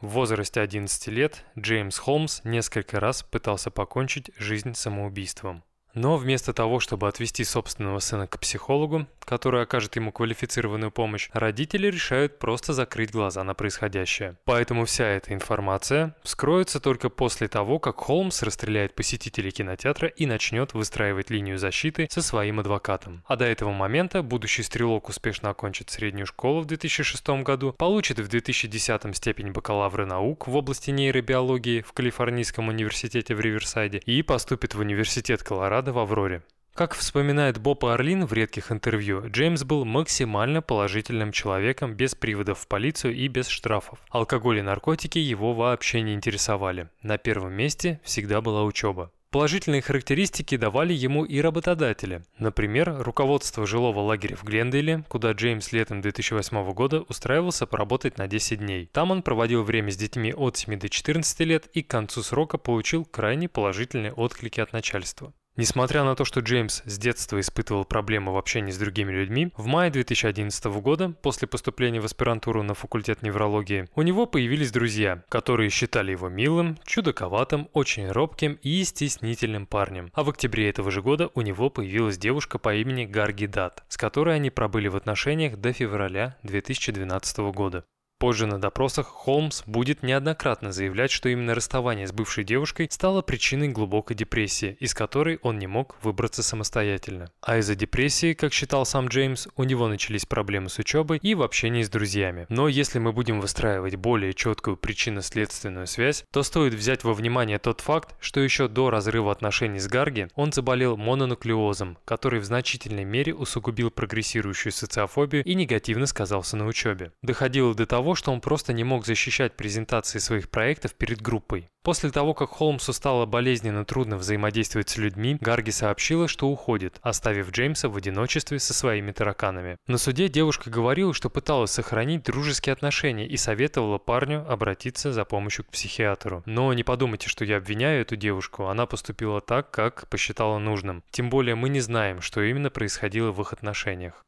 В 0.00 0.08
возрасте 0.08 0.62
11 0.62 1.08
лет 1.08 1.44
Джеймс 1.58 1.98
Холмс 1.98 2.40
несколько 2.42 3.00
раз 3.00 3.22
пытался 3.22 3.70
покончить 3.70 4.30
жизнь 4.38 4.72
самоубийством. 4.72 5.62
Но 5.94 6.16
вместо 6.16 6.52
того, 6.52 6.80
чтобы 6.80 7.08
отвести 7.08 7.44
собственного 7.44 7.98
сына 7.98 8.26
к 8.26 8.38
психологу, 8.38 9.06
который 9.24 9.62
окажет 9.62 9.96
ему 9.96 10.12
квалифицированную 10.12 10.90
помощь, 10.90 11.28
родители 11.32 11.88
решают 11.88 12.38
просто 12.38 12.72
закрыть 12.72 13.10
глаза 13.12 13.44
на 13.44 13.54
происходящее. 13.54 14.36
Поэтому 14.44 14.84
вся 14.84 15.06
эта 15.06 15.34
информация 15.34 16.16
вскроется 16.22 16.80
только 16.80 17.10
после 17.10 17.48
того, 17.48 17.78
как 17.78 17.98
Холмс 17.98 18.42
расстреляет 18.42 18.94
посетителей 18.94 19.50
кинотеатра 19.50 20.08
и 20.08 20.26
начнет 20.26 20.74
выстраивать 20.74 21.30
линию 21.30 21.58
защиты 21.58 22.08
со 22.10 22.22
своим 22.22 22.60
адвокатом. 22.60 23.24
А 23.26 23.36
до 23.36 23.44
этого 23.44 23.72
момента 23.72 24.22
будущий 24.22 24.62
стрелок 24.62 25.08
успешно 25.08 25.50
окончит 25.50 25.90
среднюю 25.90 26.26
школу 26.26 26.60
в 26.60 26.66
2006 26.66 27.28
году, 27.44 27.72
получит 27.72 28.18
в 28.18 28.28
2010 28.28 29.16
степень 29.16 29.52
бакалавра 29.52 30.06
наук 30.06 30.46
в 30.46 30.56
области 30.56 30.90
нейробиологии 30.90 31.82
в 31.82 31.92
Калифорнийском 31.92 32.68
университете 32.68 33.34
в 33.34 33.40
Риверсайде 33.40 33.98
и 33.98 34.22
поступит 34.22 34.74
в 34.74 34.80
университет 34.80 35.42
Колорадо 35.42 35.79
Колорадо 35.80 35.92
в 35.94 35.98
Авроре. 35.98 36.42
Как 36.74 36.94
вспоминает 36.94 37.58
Боб 37.58 37.86
Орлин 37.86 38.26
в 38.26 38.34
редких 38.34 38.70
интервью, 38.70 39.22
Джеймс 39.28 39.64
был 39.64 39.86
максимально 39.86 40.60
положительным 40.60 41.32
человеком 41.32 41.94
без 41.94 42.14
приводов 42.14 42.58
в 42.58 42.68
полицию 42.68 43.14
и 43.14 43.28
без 43.28 43.48
штрафов. 43.48 43.98
Алкоголь 44.10 44.58
и 44.58 44.62
наркотики 44.62 45.18
его 45.18 45.54
вообще 45.54 46.02
не 46.02 46.12
интересовали. 46.12 46.90
На 47.02 47.16
первом 47.16 47.54
месте 47.54 47.98
всегда 48.04 48.42
была 48.42 48.64
учеба. 48.64 49.10
Положительные 49.30 49.80
характеристики 49.80 50.56
давали 50.56 50.92
ему 50.92 51.24
и 51.24 51.40
работодатели. 51.40 52.24
Например, 52.38 52.94
руководство 52.98 53.66
жилого 53.66 54.00
лагеря 54.00 54.36
в 54.36 54.44
Глендейле, 54.44 55.04
куда 55.08 55.32
Джеймс 55.32 55.72
летом 55.72 56.02
2008 56.02 56.72
года 56.72 57.02
устраивался 57.02 57.66
поработать 57.66 58.18
на 58.18 58.26
10 58.26 58.58
дней. 58.58 58.90
Там 58.92 59.12
он 59.12 59.22
проводил 59.22 59.62
время 59.62 59.92
с 59.92 59.96
детьми 59.96 60.34
от 60.34 60.58
7 60.58 60.78
до 60.78 60.90
14 60.90 61.40
лет 61.40 61.68
и 61.72 61.82
к 61.82 61.88
концу 61.88 62.22
срока 62.22 62.58
получил 62.58 63.06
крайне 63.06 63.48
положительные 63.48 64.12
отклики 64.12 64.60
от 64.60 64.74
начальства. 64.74 65.32
Несмотря 65.56 66.04
на 66.04 66.14
то, 66.14 66.24
что 66.24 66.40
Джеймс 66.40 66.82
с 66.84 66.98
детства 66.98 67.38
испытывал 67.38 67.84
проблемы 67.84 68.32
в 68.32 68.38
общении 68.38 68.70
с 68.70 68.78
другими 68.78 69.12
людьми, 69.12 69.52
в 69.56 69.66
мае 69.66 69.90
2011 69.90 70.64
года, 70.80 71.10
после 71.22 71.48
поступления 71.48 72.00
в 72.00 72.04
аспирантуру 72.06 72.62
на 72.62 72.74
факультет 72.74 73.22
неврологии, 73.22 73.88
у 73.94 74.02
него 74.02 74.26
появились 74.26 74.72
друзья, 74.72 75.22
которые 75.28 75.68
считали 75.68 76.12
его 76.12 76.28
милым, 76.28 76.78
чудаковатым, 76.84 77.68
очень 77.72 78.08
робким 78.08 78.58
и 78.62 78.82
стеснительным 78.84 79.66
парнем. 79.66 80.10
А 80.14 80.22
в 80.22 80.30
октябре 80.30 80.70
этого 80.70 80.90
же 80.90 81.02
года 81.02 81.30
у 81.34 81.42
него 81.42 81.68
появилась 81.68 82.16
девушка 82.16 82.58
по 82.58 82.74
имени 82.74 83.04
Гарги 83.04 83.46
Дат, 83.46 83.84
с 83.88 83.96
которой 83.96 84.36
они 84.36 84.50
пробыли 84.50 84.88
в 84.88 84.96
отношениях 84.96 85.56
до 85.56 85.72
февраля 85.72 86.38
2012 86.42 87.38
года. 87.52 87.84
Позже 88.20 88.44
на 88.44 88.60
допросах 88.60 89.06
Холмс 89.06 89.62
будет 89.64 90.02
неоднократно 90.02 90.72
заявлять, 90.72 91.10
что 91.10 91.30
именно 91.30 91.54
расставание 91.54 92.06
с 92.06 92.12
бывшей 92.12 92.44
девушкой 92.44 92.86
стало 92.90 93.22
причиной 93.22 93.68
глубокой 93.68 94.14
депрессии, 94.14 94.76
из 94.78 94.92
которой 94.92 95.38
он 95.40 95.58
не 95.58 95.66
мог 95.66 95.96
выбраться 96.02 96.42
самостоятельно. 96.42 97.30
А 97.40 97.56
из-за 97.56 97.74
депрессии, 97.74 98.34
как 98.34 98.52
считал 98.52 98.84
сам 98.84 99.08
Джеймс, 99.08 99.48
у 99.56 99.64
него 99.64 99.88
начались 99.88 100.26
проблемы 100.26 100.68
с 100.68 100.78
учебой 100.78 101.16
и 101.22 101.34
в 101.34 101.40
общении 101.40 101.82
с 101.82 101.88
друзьями. 101.88 102.44
Но 102.50 102.68
если 102.68 102.98
мы 102.98 103.14
будем 103.14 103.40
выстраивать 103.40 103.96
более 103.96 104.34
четкую 104.34 104.76
причинно-следственную 104.76 105.86
связь, 105.86 106.26
то 106.30 106.42
стоит 106.42 106.74
взять 106.74 107.04
во 107.04 107.14
внимание 107.14 107.58
тот 107.58 107.80
факт, 107.80 108.14
что 108.20 108.40
еще 108.40 108.68
до 108.68 108.90
разрыва 108.90 109.32
отношений 109.32 109.78
с 109.78 109.88
Гарги 109.88 110.28
он 110.34 110.52
заболел 110.52 110.98
мононуклеозом, 110.98 111.96
который 112.04 112.40
в 112.40 112.44
значительной 112.44 113.04
мере 113.04 113.34
усугубил 113.34 113.90
прогрессирующую 113.90 114.72
социофобию 114.72 115.42
и 115.42 115.54
негативно 115.54 116.04
сказался 116.04 116.58
на 116.58 116.66
учебе. 116.66 117.12
Доходило 117.22 117.74
до 117.74 117.86
того, 117.86 118.09
того, 118.10 118.16
что 118.16 118.32
он 118.32 118.40
просто 118.40 118.72
не 118.72 118.82
мог 118.82 119.06
защищать 119.06 119.56
презентации 119.56 120.18
своих 120.18 120.50
проектов 120.50 120.94
перед 120.94 121.22
группой. 121.22 121.68
После 121.84 122.10
того, 122.10 122.34
как 122.34 122.50
Холмсу 122.50 122.92
стало 122.92 123.24
болезненно 123.24 123.84
трудно 123.84 124.16
взаимодействовать 124.16 124.88
с 124.88 124.96
людьми, 124.96 125.38
Гарги 125.40 125.70
сообщила, 125.70 126.26
что 126.26 126.48
уходит, 126.48 126.98
оставив 127.02 127.52
Джеймса 127.52 127.88
в 127.88 127.96
одиночестве 127.96 128.58
со 128.58 128.74
своими 128.74 129.12
тараканами. 129.12 129.76
На 129.86 129.96
суде 129.96 130.28
девушка 130.28 130.70
говорила, 130.70 131.14
что 131.14 131.30
пыталась 131.30 131.70
сохранить 131.70 132.24
дружеские 132.24 132.72
отношения 132.72 133.28
и 133.28 133.36
советовала 133.36 133.98
парню 133.98 134.44
обратиться 134.50 135.12
за 135.12 135.24
помощью 135.24 135.64
к 135.64 135.70
психиатру. 135.70 136.42
Но 136.46 136.74
не 136.74 136.82
подумайте, 136.82 137.28
что 137.28 137.44
я 137.44 137.58
обвиняю 137.58 138.02
эту 138.02 138.16
девушку, 138.16 138.66
она 138.66 138.86
поступила 138.86 139.40
так, 139.40 139.70
как 139.70 140.08
посчитала 140.08 140.58
нужным. 140.58 141.04
Тем 141.12 141.30
более 141.30 141.54
мы 141.54 141.68
не 141.68 141.80
знаем, 141.80 142.20
что 142.22 142.42
именно 142.42 142.70
происходило 142.70 143.30
в 143.30 143.40
их 143.40 143.52
отношениях. 143.52 144.24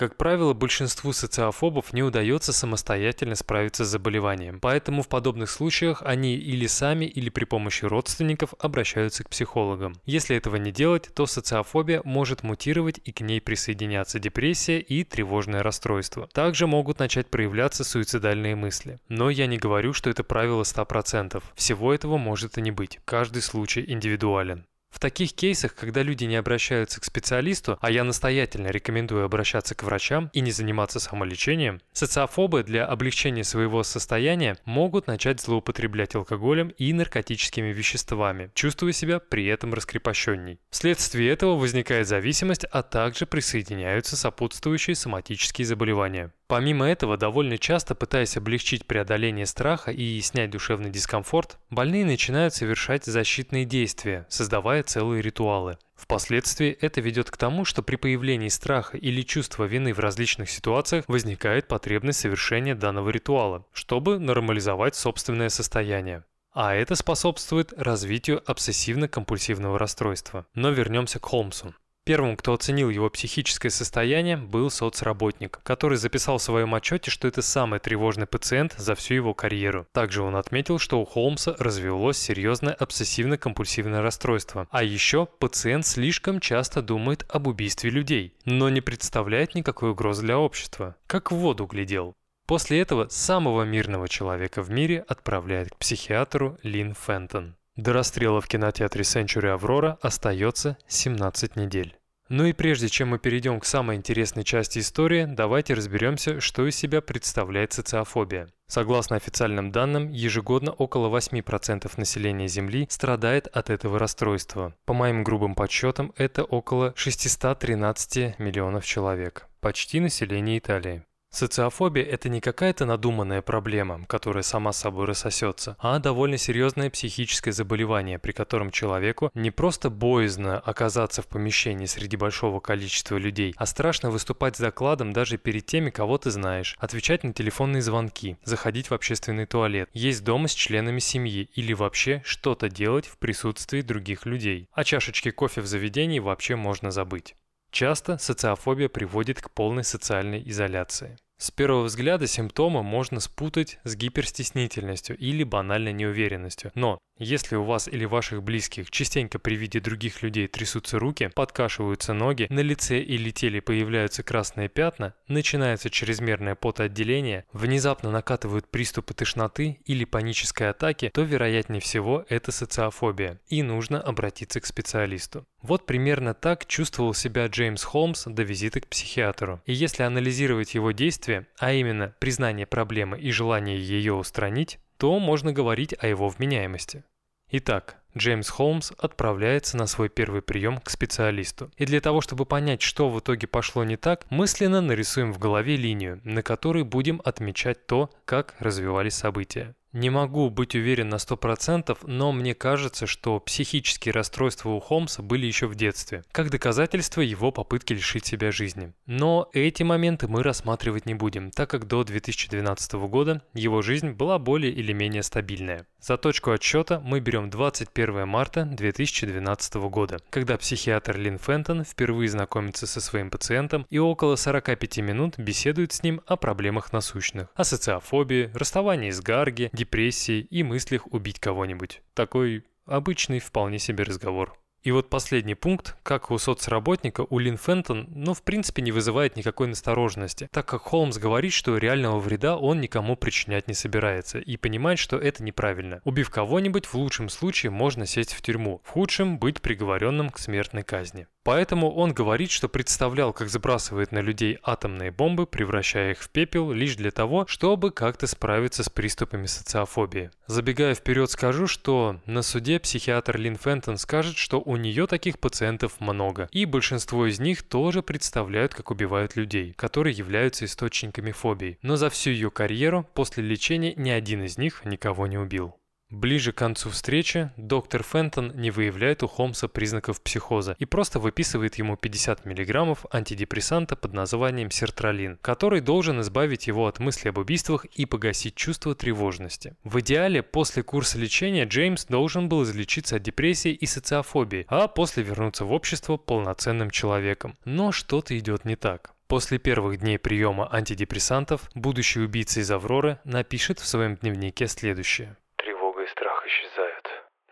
Как 0.00 0.16
правило, 0.16 0.54
большинству 0.54 1.12
социофобов 1.12 1.92
не 1.92 2.02
удается 2.02 2.54
самостоятельно 2.54 3.34
справиться 3.34 3.84
с 3.84 3.88
заболеванием, 3.88 4.58
поэтому 4.58 5.02
в 5.02 5.08
подобных 5.08 5.50
случаях 5.50 6.02
они 6.02 6.36
или 6.36 6.66
сами, 6.66 7.04
или 7.04 7.28
при 7.28 7.44
помощи 7.44 7.84
родственников 7.84 8.54
обращаются 8.58 9.24
к 9.24 9.28
психологам. 9.28 10.00
Если 10.06 10.34
этого 10.34 10.56
не 10.56 10.72
делать, 10.72 11.10
то 11.14 11.26
социофобия 11.26 12.00
может 12.02 12.42
мутировать 12.42 12.98
и 13.04 13.12
к 13.12 13.20
ней 13.20 13.42
присоединяться 13.42 14.18
депрессия 14.18 14.80
и 14.80 15.04
тревожное 15.04 15.62
расстройство. 15.62 16.28
Также 16.32 16.66
могут 16.66 16.98
начать 16.98 17.26
проявляться 17.26 17.84
суицидальные 17.84 18.56
мысли. 18.56 19.00
Но 19.10 19.28
я 19.28 19.46
не 19.46 19.58
говорю, 19.58 19.92
что 19.92 20.08
это 20.08 20.24
правило 20.24 20.62
100%. 20.62 21.42
Всего 21.54 21.92
этого 21.92 22.16
может 22.16 22.56
и 22.56 22.62
не 22.62 22.70
быть. 22.70 22.98
Каждый 23.04 23.42
случай 23.42 23.84
индивидуален. 23.86 24.64
В 24.90 24.98
таких 24.98 25.32
кейсах, 25.32 25.74
когда 25.74 26.02
люди 26.02 26.24
не 26.24 26.36
обращаются 26.36 27.00
к 27.00 27.04
специалисту, 27.04 27.78
а 27.80 27.90
я 27.90 28.04
настоятельно 28.04 28.68
рекомендую 28.68 29.24
обращаться 29.24 29.74
к 29.74 29.82
врачам 29.82 30.30
и 30.32 30.40
не 30.40 30.50
заниматься 30.50 31.00
самолечением, 31.00 31.80
социофобы 31.92 32.64
для 32.64 32.84
облегчения 32.84 33.44
своего 33.44 33.82
состояния 33.82 34.56
могут 34.64 35.06
начать 35.06 35.40
злоупотреблять 35.40 36.14
алкоголем 36.14 36.68
и 36.76 36.92
наркотическими 36.92 37.72
веществами, 37.72 38.50
чувствуя 38.54 38.92
себя 38.92 39.20
при 39.20 39.46
этом 39.46 39.72
раскрепощенней. 39.72 40.60
Вследствие 40.70 41.30
этого 41.30 41.56
возникает 41.56 42.08
зависимость, 42.08 42.64
а 42.64 42.82
также 42.82 43.26
присоединяются 43.26 44.16
сопутствующие 44.16 44.96
соматические 44.96 45.66
заболевания. 45.66 46.32
Помимо 46.50 46.84
этого, 46.84 47.16
довольно 47.16 47.58
часто, 47.58 47.94
пытаясь 47.94 48.36
облегчить 48.36 48.84
преодоление 48.84 49.46
страха 49.46 49.92
и 49.92 50.20
снять 50.20 50.50
душевный 50.50 50.90
дискомфорт, 50.90 51.60
больные 51.70 52.04
начинают 52.04 52.54
совершать 52.54 53.04
защитные 53.04 53.64
действия, 53.64 54.26
создавая 54.28 54.82
целые 54.82 55.22
ритуалы. 55.22 55.78
Впоследствии 55.94 56.76
это 56.80 57.00
ведет 57.00 57.30
к 57.30 57.36
тому, 57.36 57.64
что 57.64 57.84
при 57.84 57.94
появлении 57.94 58.48
страха 58.48 58.96
или 58.96 59.22
чувства 59.22 59.62
вины 59.62 59.94
в 59.94 60.00
различных 60.00 60.50
ситуациях 60.50 61.04
возникает 61.06 61.68
потребность 61.68 62.18
совершения 62.18 62.74
данного 62.74 63.10
ритуала, 63.10 63.64
чтобы 63.72 64.18
нормализовать 64.18 64.96
собственное 64.96 65.50
состояние. 65.50 66.24
А 66.52 66.74
это 66.74 66.96
способствует 66.96 67.72
развитию 67.76 68.42
обсессивно-компульсивного 68.44 69.78
расстройства. 69.78 70.46
Но 70.54 70.70
вернемся 70.70 71.20
к 71.20 71.26
Холмсу. 71.26 71.76
Первым, 72.10 72.36
кто 72.36 72.54
оценил 72.54 72.90
его 72.90 73.08
психическое 73.08 73.70
состояние, 73.70 74.36
был 74.36 74.68
соцработник, 74.68 75.60
который 75.62 75.96
записал 75.96 76.38
в 76.38 76.42
своем 76.42 76.74
отчете, 76.74 77.08
что 77.08 77.28
это 77.28 77.40
самый 77.40 77.78
тревожный 77.78 78.26
пациент 78.26 78.74
за 78.76 78.96
всю 78.96 79.14
его 79.14 79.32
карьеру. 79.32 79.86
Также 79.92 80.22
он 80.24 80.34
отметил, 80.34 80.80
что 80.80 81.00
у 81.00 81.04
Холмса 81.04 81.54
развелось 81.60 82.18
серьезное 82.18 82.74
обсессивно-компульсивное 82.74 84.02
расстройство. 84.02 84.66
А 84.72 84.82
еще 84.82 85.28
пациент 85.38 85.86
слишком 85.86 86.40
часто 86.40 86.82
думает 86.82 87.24
об 87.28 87.46
убийстве 87.46 87.90
людей, 87.90 88.34
но 88.44 88.68
не 88.70 88.80
представляет 88.80 89.54
никакой 89.54 89.92
угрозы 89.92 90.22
для 90.22 90.36
общества. 90.36 90.96
Как 91.06 91.30
в 91.30 91.36
воду 91.36 91.66
глядел. 91.66 92.16
После 92.48 92.80
этого 92.80 93.06
самого 93.08 93.62
мирного 93.62 94.08
человека 94.08 94.64
в 94.64 94.70
мире 94.72 95.04
отправляет 95.06 95.70
к 95.70 95.76
психиатру 95.76 96.58
Лин 96.64 96.92
Фентон. 96.92 97.54
До 97.76 97.92
расстрела 97.92 98.40
в 98.40 98.48
кинотеатре 98.48 99.02
Century 99.02 99.46
Аврора 99.46 99.96
остается 100.02 100.76
17 100.88 101.54
недель. 101.54 101.99
Ну 102.30 102.44
и 102.44 102.52
прежде 102.52 102.88
чем 102.88 103.08
мы 103.08 103.18
перейдем 103.18 103.58
к 103.58 103.64
самой 103.64 103.96
интересной 103.96 104.44
части 104.44 104.78
истории, 104.78 105.26
давайте 105.28 105.74
разберемся, 105.74 106.40
что 106.40 106.64
из 106.64 106.76
себя 106.76 107.00
представляет 107.00 107.72
социофобия. 107.72 108.48
Согласно 108.68 109.16
официальным 109.16 109.72
данным, 109.72 110.12
ежегодно 110.12 110.70
около 110.70 111.08
8% 111.18 111.90
населения 111.96 112.46
Земли 112.46 112.86
страдает 112.88 113.48
от 113.48 113.68
этого 113.68 113.98
расстройства. 113.98 114.76
По 114.84 114.94
моим 114.94 115.24
грубым 115.24 115.56
подсчетам, 115.56 116.12
это 116.16 116.44
около 116.44 116.92
613 116.94 118.38
миллионов 118.38 118.86
человек. 118.86 119.48
Почти 119.60 119.98
население 119.98 120.58
Италии. 120.58 121.02
Социофобия– 121.32 122.02
это 122.10 122.28
не 122.28 122.40
какая-то 122.40 122.86
надуманная 122.86 123.40
проблема, 123.40 124.04
которая 124.06 124.42
сама 124.42 124.72
собой 124.72 125.06
рассосется, 125.06 125.76
а 125.78 126.00
довольно 126.00 126.36
серьезное 126.36 126.90
психическое 126.90 127.52
заболевание, 127.52 128.18
при 128.18 128.32
котором 128.32 128.72
человеку 128.72 129.30
не 129.34 129.52
просто 129.52 129.90
боязно 129.90 130.58
оказаться 130.58 131.22
в 131.22 131.28
помещении 131.28 131.86
среди 131.86 132.16
большого 132.16 132.58
количества 132.58 133.16
людей, 133.16 133.54
а 133.56 133.66
страшно 133.66 134.10
выступать 134.10 134.56
с 134.56 134.60
докладом 134.60 135.12
даже 135.12 135.38
перед 135.38 135.64
теми, 135.66 135.90
кого 135.90 136.18
ты 136.18 136.32
знаешь, 136.32 136.76
отвечать 136.80 137.22
на 137.22 137.32
телефонные 137.32 137.80
звонки, 137.80 138.36
заходить 138.42 138.90
в 138.90 138.94
общественный 138.94 139.46
туалет, 139.46 139.88
есть 139.92 140.24
дома 140.24 140.48
с 140.48 140.52
членами 140.52 140.98
семьи 140.98 141.48
или 141.54 141.72
вообще 141.74 142.22
что-то 142.24 142.68
делать 142.68 143.06
в 143.06 143.18
присутствии 143.18 143.82
других 143.82 144.26
людей. 144.26 144.68
О 144.72 144.82
чашечке 144.82 145.30
кофе 145.30 145.60
в 145.60 145.66
заведении 145.66 146.18
вообще 146.18 146.56
можно 146.56 146.90
забыть. 146.90 147.36
Часто 147.70 148.18
социофобия 148.18 148.88
приводит 148.88 149.40
к 149.40 149.50
полной 149.50 149.84
социальной 149.84 150.42
изоляции. 150.50 151.16
С 151.40 151.50
первого 151.50 151.84
взгляда 151.84 152.26
симптомы 152.26 152.82
можно 152.82 153.18
спутать 153.18 153.78
с 153.84 153.96
гиперстеснительностью 153.96 155.16
или 155.16 155.42
банальной 155.42 155.94
неуверенностью. 155.94 156.70
Но 156.74 156.98
если 157.18 157.56
у 157.56 157.64
вас 157.64 157.88
или 157.88 158.04
ваших 158.04 158.42
близких 158.42 158.90
частенько 158.90 159.38
при 159.38 159.54
виде 159.54 159.80
других 159.80 160.22
людей 160.22 160.48
трясутся 160.48 160.98
руки, 160.98 161.30
подкашиваются 161.34 162.12
ноги, 162.12 162.46
на 162.50 162.60
лице 162.60 163.00
или 163.00 163.30
теле 163.30 163.62
появляются 163.62 164.22
красные 164.22 164.68
пятна, 164.68 165.14
начинается 165.28 165.88
чрезмерное 165.88 166.56
потоотделение, 166.56 167.44
внезапно 167.54 168.10
накатывают 168.10 168.70
приступы 168.70 169.14
тошноты 169.14 169.80
или 169.86 170.04
панической 170.04 170.68
атаки, 170.68 171.10
то 171.14 171.22
вероятнее 171.22 171.80
всего 171.80 172.24
это 172.28 172.52
социофобия 172.52 173.40
и 173.48 173.62
нужно 173.62 173.98
обратиться 173.98 174.60
к 174.60 174.66
специалисту. 174.66 175.46
Вот 175.62 175.86
примерно 175.86 176.34
так 176.34 176.66
чувствовал 176.66 177.12
себя 177.14 177.46
Джеймс 177.46 177.84
Холмс 177.84 178.24
до 178.24 178.42
визита 178.42 178.80
к 178.80 178.86
психиатру. 178.86 179.60
И 179.66 179.72
если 179.72 180.02
анализировать 180.02 180.74
его 180.74 180.92
действия, 180.92 181.46
а 181.58 181.72
именно 181.72 182.14
признание 182.18 182.66
проблемы 182.66 183.18
и 183.18 183.30
желание 183.30 183.78
ее 183.78 184.14
устранить, 184.14 184.78
то 184.96 185.18
можно 185.18 185.52
говорить 185.52 185.94
о 185.98 186.06
его 186.06 186.28
вменяемости. 186.28 187.04
Итак, 187.50 187.96
Джеймс 188.16 188.48
Холмс 188.48 188.92
отправляется 188.98 189.76
на 189.76 189.86
свой 189.86 190.08
первый 190.08 190.42
прием 190.42 190.78
к 190.78 190.90
специалисту. 190.90 191.70
И 191.76 191.84
для 191.84 192.00
того, 192.00 192.20
чтобы 192.20 192.44
понять, 192.44 192.82
что 192.82 193.08
в 193.08 193.18
итоге 193.20 193.46
пошло 193.46 193.84
не 193.84 193.96
так, 193.96 194.26
мысленно 194.30 194.80
нарисуем 194.80 195.32
в 195.32 195.38
голове 195.38 195.76
линию, 195.76 196.20
на 196.24 196.42
которой 196.42 196.84
будем 196.84 197.20
отмечать 197.24 197.86
то, 197.86 198.10
как 198.24 198.54
развивались 198.58 199.14
события. 199.14 199.74
Не 199.92 200.08
могу 200.08 200.50
быть 200.50 200.76
уверен 200.76 201.08
на 201.08 201.16
100%, 201.16 201.98
но 202.04 202.30
мне 202.30 202.54
кажется, 202.54 203.06
что 203.06 203.40
психические 203.40 204.12
расстройства 204.12 204.70
у 204.70 204.78
Холмса 204.78 205.20
были 205.20 205.46
еще 205.46 205.66
в 205.66 205.74
детстве, 205.74 206.22
как 206.30 206.50
доказательство 206.50 207.22
его 207.22 207.50
попытки 207.50 207.94
лишить 207.94 208.24
себя 208.24 208.52
жизни. 208.52 208.92
Но 209.06 209.48
эти 209.52 209.82
моменты 209.82 210.28
мы 210.28 210.44
рассматривать 210.44 211.06
не 211.06 211.14
будем, 211.14 211.50
так 211.50 211.70
как 211.70 211.88
до 211.88 212.04
2012 212.04 212.92
года 213.08 213.42
его 213.52 213.82
жизнь 213.82 214.10
была 214.10 214.38
более 214.38 214.72
или 214.72 214.92
менее 214.92 215.24
стабильная. 215.24 215.86
За 216.00 216.16
точку 216.16 216.52
отсчета 216.52 217.00
мы 217.04 217.18
берем 217.18 217.50
21 217.50 218.28
марта 218.28 218.64
2012 218.64 219.74
года, 219.74 220.18
когда 220.30 220.56
психиатр 220.56 221.18
Лин 221.18 221.38
Фентон 221.38 221.84
впервые 221.84 222.28
знакомится 222.28 222.86
со 222.86 223.00
своим 223.00 223.28
пациентом 223.28 223.86
и 223.90 223.98
около 223.98 224.36
45 224.36 224.98
минут 224.98 225.36
беседует 225.36 225.92
с 225.92 226.02
ним 226.04 226.22
о 226.26 226.36
проблемах 226.36 226.92
насущных, 226.92 227.48
о 227.54 227.64
социофобии, 227.64 228.50
расставании 228.54 229.10
с 229.10 229.20
Гарги, 229.20 229.68
депрессии 229.80 230.40
и 230.50 230.62
мыслях 230.62 231.12
убить 231.12 231.40
кого-нибудь. 231.40 232.02
Такой 232.14 232.64
обычный 232.84 233.38
вполне 233.38 233.78
себе 233.78 234.04
разговор. 234.04 234.58
И 234.82 234.92
вот 234.92 235.10
последний 235.10 235.54
пункт, 235.54 235.96
как 236.02 236.30
у 236.30 236.38
соцработника, 236.38 237.26
у 237.28 237.38
Лин 237.38 237.58
Фентон, 237.58 238.08
ну, 238.14 238.32
в 238.32 238.42
принципе, 238.42 238.80
не 238.80 238.92
вызывает 238.92 239.36
никакой 239.36 239.66
настороженности, 239.66 240.48
так 240.52 240.66
как 240.66 240.82
Холмс 240.82 241.18
говорит, 241.18 241.52
что 241.52 241.76
реального 241.76 242.18
вреда 242.18 242.56
он 242.56 242.80
никому 242.80 243.14
причинять 243.14 243.68
не 243.68 243.74
собирается 243.74 244.38
и 244.38 244.56
понимает, 244.56 244.98
что 244.98 245.18
это 245.18 245.42
неправильно. 245.42 246.00
Убив 246.04 246.30
кого-нибудь, 246.30 246.86
в 246.86 246.94
лучшем 246.94 247.28
случае 247.28 247.70
можно 247.70 248.06
сесть 248.06 248.32
в 248.32 248.40
тюрьму, 248.40 248.80
в 248.84 248.88
худшем– 248.88 249.38
быть 249.40 249.60
приговоренным 249.60 250.30
к 250.30 250.38
смертной 250.38 250.82
казни. 250.82 251.26
Поэтому 251.42 251.90
он 251.90 252.12
говорит, 252.12 252.50
что 252.50 252.68
представлял, 252.68 253.32
как 253.32 253.48
забрасывает 253.48 254.12
на 254.12 254.18
людей 254.18 254.58
атомные 254.62 255.10
бомбы, 255.10 255.46
превращая 255.46 256.12
их 256.12 256.22
в 256.22 256.28
пепел 256.28 256.70
лишь 256.70 256.96
для 256.96 257.10
того, 257.10 257.46
чтобы 257.46 257.90
как-то 257.90 258.26
справиться 258.26 258.84
с 258.84 258.90
приступами 258.90 259.46
социофобии. 259.46 260.30
Забегая 260.46 260.94
вперед, 260.94 261.30
скажу, 261.30 261.66
что 261.66 262.20
на 262.26 262.42
суде 262.42 262.78
психиатр 262.78 263.38
Лин 263.38 263.56
Фентон 263.56 263.96
скажет, 263.96 264.36
что 264.36 264.60
у 264.70 264.76
нее 264.76 265.08
таких 265.08 265.40
пациентов 265.40 265.98
много, 265.98 266.48
и 266.52 266.64
большинство 266.64 267.26
из 267.26 267.40
них 267.40 267.64
тоже 267.64 268.02
представляют, 268.02 268.72
как 268.72 268.92
убивают 268.92 269.34
людей, 269.34 269.72
которые 269.72 270.14
являются 270.14 270.64
источниками 270.64 271.32
фобий. 271.32 271.78
Но 271.82 271.96
за 271.96 272.08
всю 272.08 272.30
ее 272.30 272.52
карьеру 272.52 273.04
после 273.14 273.42
лечения 273.42 273.94
ни 273.96 274.10
один 274.10 274.44
из 274.44 274.58
них 274.58 274.84
никого 274.84 275.26
не 275.26 275.38
убил. 275.38 275.74
Ближе 276.10 276.50
к 276.52 276.56
концу 276.56 276.90
встречи 276.90 277.52
доктор 277.56 278.02
Фентон 278.02 278.52
не 278.56 278.72
выявляет 278.72 279.22
у 279.22 279.28
Холмса 279.28 279.68
признаков 279.68 280.20
психоза 280.20 280.74
и 280.80 280.84
просто 280.84 281.20
выписывает 281.20 281.76
ему 281.76 281.96
50 281.96 282.44
мг 282.44 282.98
антидепрессанта 283.12 283.94
под 283.94 284.12
названием 284.12 284.72
сертралин, 284.72 285.38
который 285.40 285.80
должен 285.80 286.20
избавить 286.20 286.66
его 286.66 286.88
от 286.88 286.98
мысли 286.98 287.28
об 287.28 287.38
убийствах 287.38 287.84
и 287.84 288.06
погасить 288.06 288.56
чувство 288.56 288.96
тревожности. 288.96 289.76
В 289.84 290.00
идеале, 290.00 290.42
после 290.42 290.82
курса 290.82 291.16
лечения 291.16 291.64
Джеймс 291.64 292.06
должен 292.06 292.48
был 292.48 292.64
излечиться 292.64 293.16
от 293.16 293.22
депрессии 293.22 293.70
и 293.72 293.86
социофобии, 293.86 294.66
а 294.68 294.88
после 294.88 295.22
вернуться 295.22 295.64
в 295.64 295.72
общество 295.72 296.16
полноценным 296.16 296.90
человеком. 296.90 297.56
Но 297.64 297.92
что-то 297.92 298.36
идет 298.36 298.64
не 298.64 298.74
так. 298.74 299.12
После 299.28 299.58
первых 299.58 300.00
дней 300.00 300.18
приема 300.18 300.68
антидепрессантов 300.74 301.70
будущий 301.76 302.18
убийца 302.18 302.58
из 302.58 302.70
Авроры 302.72 303.20
напишет 303.22 303.78
в 303.78 303.86
своем 303.86 304.16
дневнике 304.16 304.66
следующее. 304.66 305.36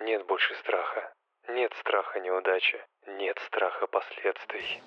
Нет 0.08 0.24
больше 0.26 0.54
страха. 0.54 1.12
Нет 1.50 1.70
страха 1.74 2.07
неудачи. 2.20 2.80
Нет 3.06 3.38
страха 3.46 3.86
последствий. 3.86 4.82